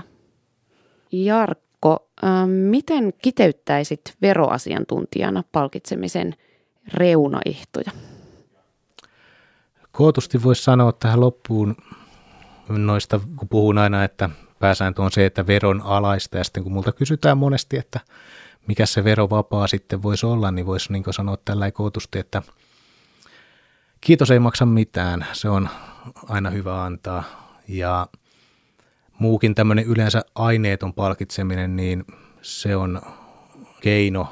Jark, 1.11 1.59
Mikko, 1.83 2.09
ähm, 2.23 2.49
miten 2.49 3.13
kiteyttäisit 3.21 4.17
veroasiantuntijana 4.21 5.43
palkitsemisen 5.51 6.35
reunaehtoja? 6.93 7.91
Kootusti 9.91 10.43
voisi 10.43 10.63
sanoa 10.63 10.91
tähän 10.91 11.19
loppuun 11.19 11.75
noista, 12.69 13.19
kun 13.35 13.47
puhun 13.47 13.77
aina, 13.77 14.03
että 14.03 14.29
pääsääntö 14.59 15.01
on 15.01 15.11
se, 15.11 15.25
että 15.25 15.47
veron 15.47 15.81
alaista 15.81 16.37
ja 16.37 16.43
sitten 16.43 16.63
kun 16.63 16.71
multa 16.71 16.91
kysytään 16.91 17.37
monesti, 17.37 17.77
että 17.77 17.99
mikä 18.67 18.85
se 18.85 19.03
verovapaa 19.03 19.67
sitten 19.67 20.03
voisi 20.03 20.25
olla, 20.25 20.51
niin 20.51 20.65
voisi 20.65 20.93
niin 20.93 21.03
sanoa 21.09 21.37
tällä 21.45 21.71
kootusti, 21.71 22.19
että 22.19 22.41
kiitos 24.01 24.31
ei 24.31 24.39
maksa 24.39 24.65
mitään, 24.65 25.25
se 25.33 25.49
on 25.49 25.69
aina 26.29 26.49
hyvä 26.49 26.83
antaa 26.83 27.23
ja– 27.67 28.07
muukin 29.19 29.55
tämmöinen 29.55 29.85
yleensä 29.85 30.25
aineeton 30.35 30.93
palkitseminen, 30.93 31.75
niin 31.75 32.05
se 32.41 32.75
on 32.75 33.01
keino 33.81 34.27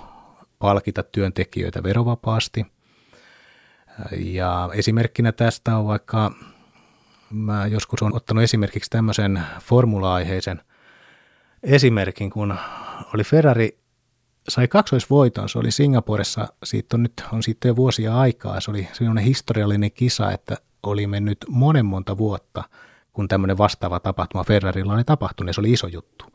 palkita 0.59 1.03
työntekijöitä 1.03 1.83
verovapaasti. 1.83 2.65
Ja 4.17 4.69
esimerkkinä 4.73 5.31
tästä 5.31 5.77
on 5.77 5.87
vaikka, 5.87 6.31
mä 7.29 7.67
joskus 7.67 8.01
olen 8.01 8.15
ottanut 8.15 8.43
esimerkiksi 8.43 8.89
tämmöisen 8.89 9.41
formula-aiheisen 9.61 10.61
esimerkin, 11.63 12.29
kun 12.29 12.55
oli 13.13 13.23
Ferrari 13.23 13.77
sai 14.49 14.67
kaksoisvoiton. 14.67 15.49
Se 15.49 15.59
oli 15.59 15.71
Singaporessa, 15.71 16.47
siitä 16.63 16.97
on 16.97 17.03
nyt 17.03 17.23
on 17.33 17.43
siitä 17.43 17.67
jo 17.67 17.75
vuosia 17.75 18.17
aikaa. 18.17 18.61
Se 18.61 18.71
oli 18.71 18.87
sellainen 18.93 19.23
historiallinen 19.23 19.91
kisa, 19.91 20.31
että 20.31 20.57
oli 20.83 21.07
mennyt 21.07 21.37
monen 21.49 21.85
monta 21.85 22.17
vuotta– 22.17 22.63
kun 23.13 23.27
tämmöinen 23.27 23.57
vastaava 23.57 23.99
tapahtuma 23.99 24.43
Ferrarilla 24.43 24.93
oli 24.93 25.03
tapahtunut, 25.03 25.55
se 25.55 25.61
oli 25.61 25.71
iso 25.71 25.87
juttu. 25.87 26.25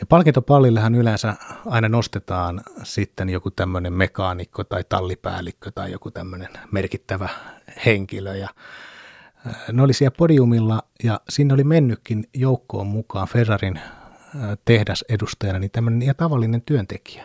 Ja 0.00 0.06
palkintopallillehan 0.06 0.94
yleensä 0.94 1.34
aina 1.66 1.88
nostetaan 1.88 2.60
sitten 2.82 3.28
joku 3.28 3.50
tämmöinen 3.50 3.92
mekaanikko 3.92 4.64
tai 4.64 4.84
tallipäällikkö 4.88 5.70
tai 5.70 5.92
joku 5.92 6.10
tämmöinen 6.10 6.48
merkittävä 6.70 7.28
henkilö. 7.86 8.36
Ja 8.36 8.48
ne 9.72 9.82
oli 9.82 9.92
siellä 9.92 10.14
podiumilla 10.18 10.82
ja 11.04 11.20
sinne 11.28 11.54
oli 11.54 11.64
mennytkin 11.64 12.24
joukkoon 12.34 12.86
mukaan 12.86 13.28
Ferrarin 13.28 13.80
tehdasedustajana 14.64 15.58
niin 15.58 15.70
tämmöinen 15.70 16.02
ja 16.02 16.14
tavallinen 16.14 16.62
työntekijä. 16.62 17.24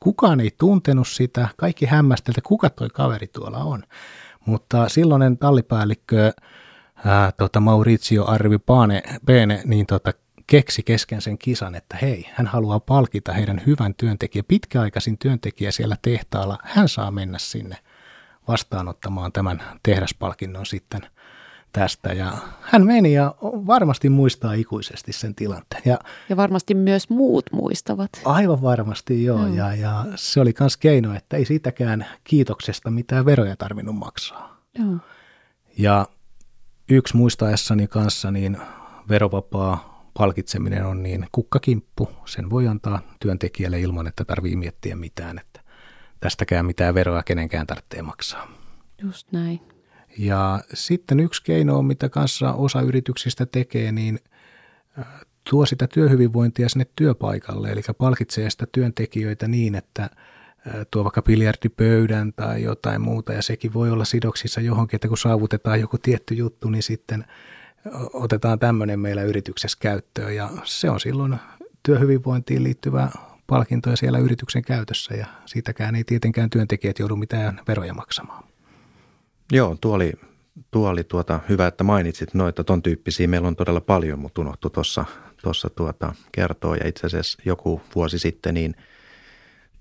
Kukaan 0.00 0.40
ei 0.40 0.50
tuntenut 0.58 1.08
sitä, 1.08 1.48
kaikki 1.56 1.86
hämmästeltä, 1.86 2.40
kuka 2.44 2.70
toi 2.70 2.88
kaveri 2.88 3.26
tuolla 3.26 3.58
on. 3.58 3.82
Mutta 4.46 4.88
silloinen 4.88 5.38
tallipäällikkö 5.38 6.32
ää, 7.04 7.32
tota 7.32 7.60
Maurizio 7.60 8.26
Arvi 8.26 8.58
Pane, 8.58 9.02
Bene, 9.26 9.62
niin 9.64 9.86
tota, 9.86 10.12
keksi 10.46 10.82
kesken 10.82 11.22
sen 11.22 11.38
kisan, 11.38 11.74
että 11.74 11.96
hei, 12.02 12.30
hän 12.32 12.46
haluaa 12.46 12.80
palkita 12.80 13.32
heidän 13.32 13.62
hyvän 13.66 13.94
työntekijän, 13.94 14.44
pitkäaikaisin 14.48 15.18
työntekijä 15.18 15.70
siellä 15.70 15.96
tehtaalla. 16.02 16.58
Hän 16.62 16.88
saa 16.88 17.10
mennä 17.10 17.38
sinne 17.38 17.76
vastaanottamaan 18.48 19.32
tämän 19.32 19.62
tehdaspalkinnon 19.82 20.66
sitten 20.66 21.00
tästä. 21.72 22.12
Ja 22.12 22.32
hän 22.60 22.86
meni 22.86 23.12
ja 23.12 23.34
varmasti 23.42 24.08
muistaa 24.08 24.52
ikuisesti 24.52 25.12
sen 25.12 25.34
tilanteen. 25.34 25.82
Ja, 25.84 25.98
ja 26.28 26.36
varmasti 26.36 26.74
myös 26.74 27.10
muut 27.10 27.44
muistavat. 27.52 28.10
Aivan 28.24 28.62
varmasti 28.62 29.24
joo. 29.24 29.46
joo. 29.46 29.54
Ja, 29.54 29.74
ja 29.74 30.04
se 30.14 30.40
oli 30.40 30.54
myös 30.60 30.76
keino, 30.76 31.14
että 31.14 31.36
ei 31.36 31.44
siitäkään 31.44 32.06
kiitoksesta 32.24 32.90
mitään 32.90 33.24
veroja 33.24 33.56
tarvinnut 33.56 33.96
maksaa. 33.96 34.60
Joo. 34.78 34.96
Ja 35.78 36.06
yksi 36.90 37.16
muistaessani 37.16 37.86
kanssa 37.86 38.30
niin 38.30 38.56
verovapaa 39.08 39.90
palkitseminen 40.18 40.86
on 40.86 41.02
niin 41.02 41.26
kukkakimppu. 41.32 42.08
Sen 42.26 42.50
voi 42.50 42.68
antaa 42.68 43.00
työntekijälle 43.20 43.80
ilman, 43.80 44.06
että 44.06 44.24
tarvii 44.24 44.56
miettiä 44.56 44.96
mitään, 44.96 45.38
että 45.38 45.60
tästäkään 46.20 46.66
mitään 46.66 46.94
veroa 46.94 47.22
kenenkään 47.22 47.66
tarvitsee 47.66 48.02
maksaa. 48.02 48.48
Just 49.02 49.32
näin. 49.32 49.69
Ja 50.18 50.60
sitten 50.74 51.20
yksi 51.20 51.42
keino, 51.42 51.82
mitä 51.82 52.08
kanssa 52.08 52.52
osa 52.52 52.80
yrityksistä 52.80 53.46
tekee, 53.46 53.92
niin 53.92 54.18
äh, 54.98 55.06
tuo 55.50 55.66
sitä 55.66 55.86
työhyvinvointia 55.86 56.68
sinne 56.68 56.86
työpaikalle, 56.96 57.72
eli 57.72 57.82
palkitsee 57.98 58.50
sitä 58.50 58.66
työntekijöitä 58.72 59.48
niin, 59.48 59.74
että– 59.74 60.10
tuo 60.90 61.04
vaikka 61.04 61.22
biljardipöydän 61.22 62.32
tai 62.32 62.62
jotain 62.62 63.00
muuta, 63.00 63.32
ja 63.32 63.42
sekin 63.42 63.74
voi 63.74 63.90
olla 63.90 64.04
sidoksissa 64.04 64.60
johonkin, 64.60 64.96
että 64.96 65.08
kun 65.08 65.18
saavutetaan 65.18 65.80
joku 65.80 65.98
tietty 65.98 66.34
juttu, 66.34 66.70
niin 66.70 66.82
sitten 66.82 67.24
otetaan 68.12 68.58
tämmöinen 68.58 69.00
meillä 69.00 69.22
yrityksessä 69.22 69.78
käyttöön, 69.80 70.34
ja 70.36 70.50
se 70.64 70.90
on 70.90 71.00
silloin 71.00 71.36
työhyvinvointiin 71.82 72.62
liittyvä 72.62 73.10
palkintoja 73.46 73.96
siellä 73.96 74.18
yrityksen 74.18 74.62
käytössä. 74.62 75.14
Ja 75.14 75.26
siitäkään 75.46 75.94
ei 75.94 76.04
tietenkään 76.04 76.50
työntekijät 76.50 76.98
joudu 76.98 77.16
mitään 77.16 77.60
veroja 77.68 77.94
maksamaan. 77.94 78.49
Joo, 79.52 79.76
tuo 79.80 79.94
oli, 79.94 80.12
tuo 80.70 80.88
oli 80.88 81.04
tuota, 81.04 81.40
hyvä, 81.48 81.66
että 81.66 81.84
mainitsit 81.84 82.34
noita 82.34 82.64
ton 82.64 82.82
tyyppisiä. 82.82 83.28
Meillä 83.28 83.48
on 83.48 83.56
todella 83.56 83.80
paljon, 83.80 84.18
mutta 84.18 84.40
unohtu 84.40 84.70
tuossa 84.70 85.04
tuossa 85.42 85.70
tuota, 85.70 86.14
kertoo. 86.32 86.74
Ja 86.74 86.88
itse 86.88 87.06
asiassa 87.06 87.42
joku 87.44 87.82
vuosi 87.94 88.18
sitten, 88.18 88.54
niin 88.54 88.74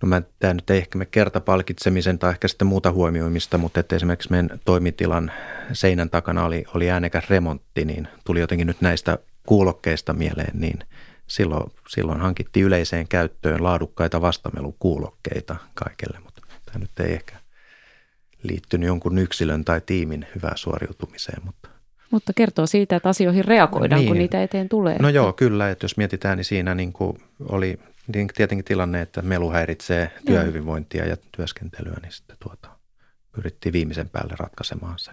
no 0.01 0.07
mä, 0.07 0.21
tämä 0.39 0.53
nyt 0.53 0.69
ei 0.69 0.77
ehkä 0.77 0.97
me 0.97 1.05
kertapalkitsemisen 1.05 2.19
tai 2.19 2.31
ehkä 2.31 2.47
sitten 2.47 2.67
muuta 2.67 2.91
huomioimista, 2.91 3.57
mutta 3.57 3.79
että 3.79 3.95
esimerkiksi 3.95 4.31
meidän 4.31 4.59
toimitilan 4.65 5.31
seinän 5.73 6.09
takana 6.09 6.45
oli, 6.45 6.63
oli 6.75 6.89
äänekäs 6.89 7.29
remontti, 7.29 7.85
niin 7.85 8.07
tuli 8.25 8.39
jotenkin 8.39 8.67
nyt 8.67 8.81
näistä 8.81 9.17
kuulokkeista 9.45 10.13
mieleen, 10.13 10.59
niin 10.59 10.79
silloin, 11.27 11.71
silloin 11.89 12.21
hankittiin 12.21 12.65
yleiseen 12.65 13.07
käyttöön 13.07 13.63
laadukkaita 13.63 14.21
vastamelukuulokkeita 14.21 15.55
kaikille, 15.73 16.19
mutta 16.23 16.41
tämä 16.65 16.79
nyt 16.79 16.99
ei 16.99 17.13
ehkä 17.13 17.38
liittynyt 18.43 18.87
jonkun 18.87 19.17
yksilön 19.17 19.65
tai 19.65 19.81
tiimin 19.85 20.27
hyvään 20.35 20.57
suoriutumiseen, 20.57 21.41
mutta 21.45 21.69
mutta 22.11 22.33
kertoo 22.33 22.67
siitä, 22.67 22.95
että 22.95 23.09
asioihin 23.09 23.45
reagoidaan, 23.45 23.99
niin. 23.99 24.07
kun 24.07 24.17
niitä 24.17 24.43
eteen 24.43 24.69
tulee. 24.69 24.97
No 24.99 25.09
joo, 25.09 25.33
kyllä. 25.33 25.69
Että 25.69 25.83
jos 25.83 25.97
mietitään, 25.97 26.37
niin 26.37 26.45
siinä 26.45 26.75
niin 26.75 26.93
kuin 26.93 27.17
oli 27.49 27.79
niin 28.15 28.27
tietenkin 28.35 28.65
tilanne, 28.65 29.01
että 29.01 29.21
melu 29.21 29.51
häiritsee 29.51 30.11
työhyvinvointia 30.25 31.05
ja 31.05 31.17
työskentelyä, 31.37 31.97
niin 32.01 32.11
sitten 32.11 32.37
tuota, 32.43 32.69
pyrittiin 33.31 33.73
viimeisen 33.73 34.09
päälle 34.09 34.33
ratkaisemaan 34.39 34.99
se. 34.99 35.11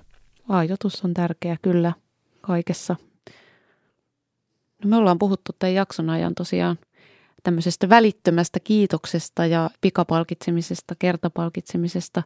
Ajoitus 0.49 1.05
on 1.05 1.15
tärkeä 1.15 1.57
kyllä 1.63 1.93
kaikessa. 2.41 2.97
No 4.85 4.91
me 4.91 4.97
ollaan 4.97 5.19
puhuttu 5.19 5.53
tämän 5.59 5.75
jakson 5.75 6.11
ajan 6.11 6.35
tosiaan 6.35 6.79
tämmöisestä 7.43 7.89
välittömästä 7.89 8.61
kiitoksesta 8.61 9.47
ja 9.47 9.71
pikapalkitsemisesta, 9.81 10.95
kertapalkitsemisesta. 10.99 12.23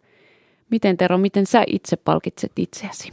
Miten 0.70 0.96
Tero, 0.96 1.18
miten 1.18 1.46
sä 1.46 1.64
itse 1.66 1.96
palkitset 1.96 2.52
itseäsi? 2.56 3.12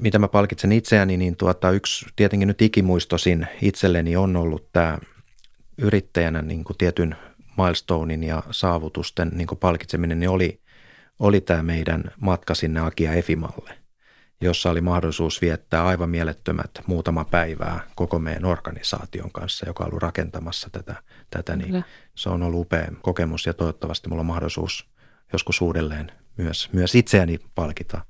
mitä 0.00 0.18
mä 0.18 0.28
palkitsen 0.28 0.72
itseäni, 0.72 1.16
niin 1.16 1.36
tuota, 1.36 1.70
yksi 1.70 2.06
tietenkin 2.16 2.48
nyt 2.48 2.62
ikimuistosin 2.62 3.46
itselleni 3.62 4.16
on 4.16 4.36
ollut 4.36 4.72
tämä 4.72 4.98
yrittäjänä 5.78 6.42
niin 6.42 6.64
kuin 6.64 6.76
tietyn 6.76 7.16
milestonein 7.56 8.22
ja 8.22 8.42
saavutusten 8.50 9.30
niin 9.34 9.46
kuin 9.46 9.58
palkitseminen, 9.58 10.20
niin 10.20 10.30
oli, 10.30 10.60
oli 11.18 11.40
tämä 11.40 11.62
meidän 11.62 12.04
matka 12.20 12.54
sinne 12.54 12.80
Akia 12.80 13.12
Efimalle, 13.12 13.78
jossa 14.40 14.70
oli 14.70 14.80
mahdollisuus 14.80 15.40
viettää 15.40 15.86
aivan 15.86 16.10
mielettömät 16.10 16.70
muutama 16.86 17.24
päivää 17.24 17.80
koko 17.94 18.18
meidän 18.18 18.44
organisaation 18.44 19.32
kanssa, 19.32 19.66
joka 19.68 19.84
on 19.84 19.88
ollut 19.88 20.02
rakentamassa 20.02 20.68
tätä. 20.72 20.94
tätä 21.30 21.56
niin 21.56 21.84
se 22.14 22.28
on 22.28 22.42
ollut 22.42 22.60
upea 22.60 22.92
kokemus 23.02 23.46
ja 23.46 23.54
toivottavasti 23.54 24.08
mulla 24.08 24.20
on 24.20 24.26
mahdollisuus 24.26 24.90
joskus 25.32 25.60
uudelleen 25.60 26.12
myös, 26.42 26.68
myös 26.72 26.94
itseäni 26.94 27.38
palkita 27.54 28.00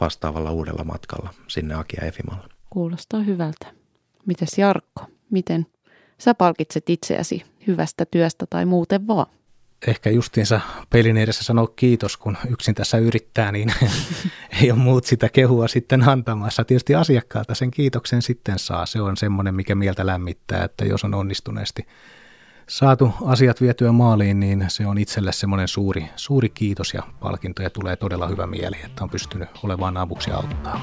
vastaavalla 0.00 0.50
uudella 0.50 0.84
matkalla 0.84 1.34
sinne 1.48 1.74
Akia 1.74 2.04
Efimalle. 2.04 2.48
Kuulostaa 2.70 3.20
hyvältä. 3.20 3.66
Mites 4.26 4.58
Jarkko, 4.58 5.06
miten 5.30 5.66
sä 6.18 6.34
palkitset 6.34 6.90
itseäsi 6.90 7.42
hyvästä 7.66 8.04
työstä 8.04 8.46
tai 8.50 8.66
muuten 8.66 9.06
vaan? 9.06 9.26
Ehkä 9.86 10.10
justiinsa 10.10 10.60
pelin 10.90 11.16
edessä 11.16 11.44
sanoa 11.44 11.66
kiitos, 11.76 12.16
kun 12.16 12.36
yksin 12.50 12.74
tässä 12.74 12.98
yrittää, 12.98 13.52
niin 13.52 13.72
ei 14.62 14.70
ole 14.70 14.78
muut 14.78 15.04
sitä 15.04 15.28
kehua 15.28 15.68
sitten 15.68 16.08
antamassa. 16.08 16.64
Tietysti 16.64 16.94
asiakkaalta 16.94 17.54
sen 17.54 17.70
kiitoksen 17.70 18.22
sitten 18.22 18.58
saa. 18.58 18.86
Se 18.86 19.00
on 19.00 19.16
semmoinen, 19.16 19.54
mikä 19.54 19.74
mieltä 19.74 20.06
lämmittää, 20.06 20.64
että 20.64 20.84
jos 20.84 21.04
on 21.04 21.14
onnistuneesti 21.14 21.86
saatu 22.68 23.14
asiat 23.24 23.60
vietyä 23.60 23.92
maaliin, 23.92 24.40
niin 24.40 24.64
se 24.68 24.86
on 24.86 24.98
itselle 24.98 25.32
semmoinen 25.32 25.68
suuri, 25.68 26.06
suuri 26.16 26.48
kiitos 26.48 26.94
ja 26.94 27.02
palkinto 27.20 27.62
ja 27.62 27.70
tulee 27.70 27.96
todella 27.96 28.28
hyvä 28.28 28.46
mieli, 28.46 28.76
että 28.84 29.04
on 29.04 29.10
pystynyt 29.10 29.48
olemaan 29.62 29.96
avuksi 29.96 30.30
auttaa. 30.30 30.80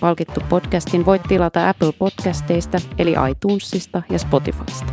Palkittu 0.00 0.40
podcastin 0.48 1.06
voit 1.06 1.22
tilata 1.22 1.68
Apple 1.68 1.92
Podcasteista 1.98 2.78
eli 2.98 3.14
iTunesista 3.30 4.02
ja 4.10 4.18
Spotifysta. 4.18 4.92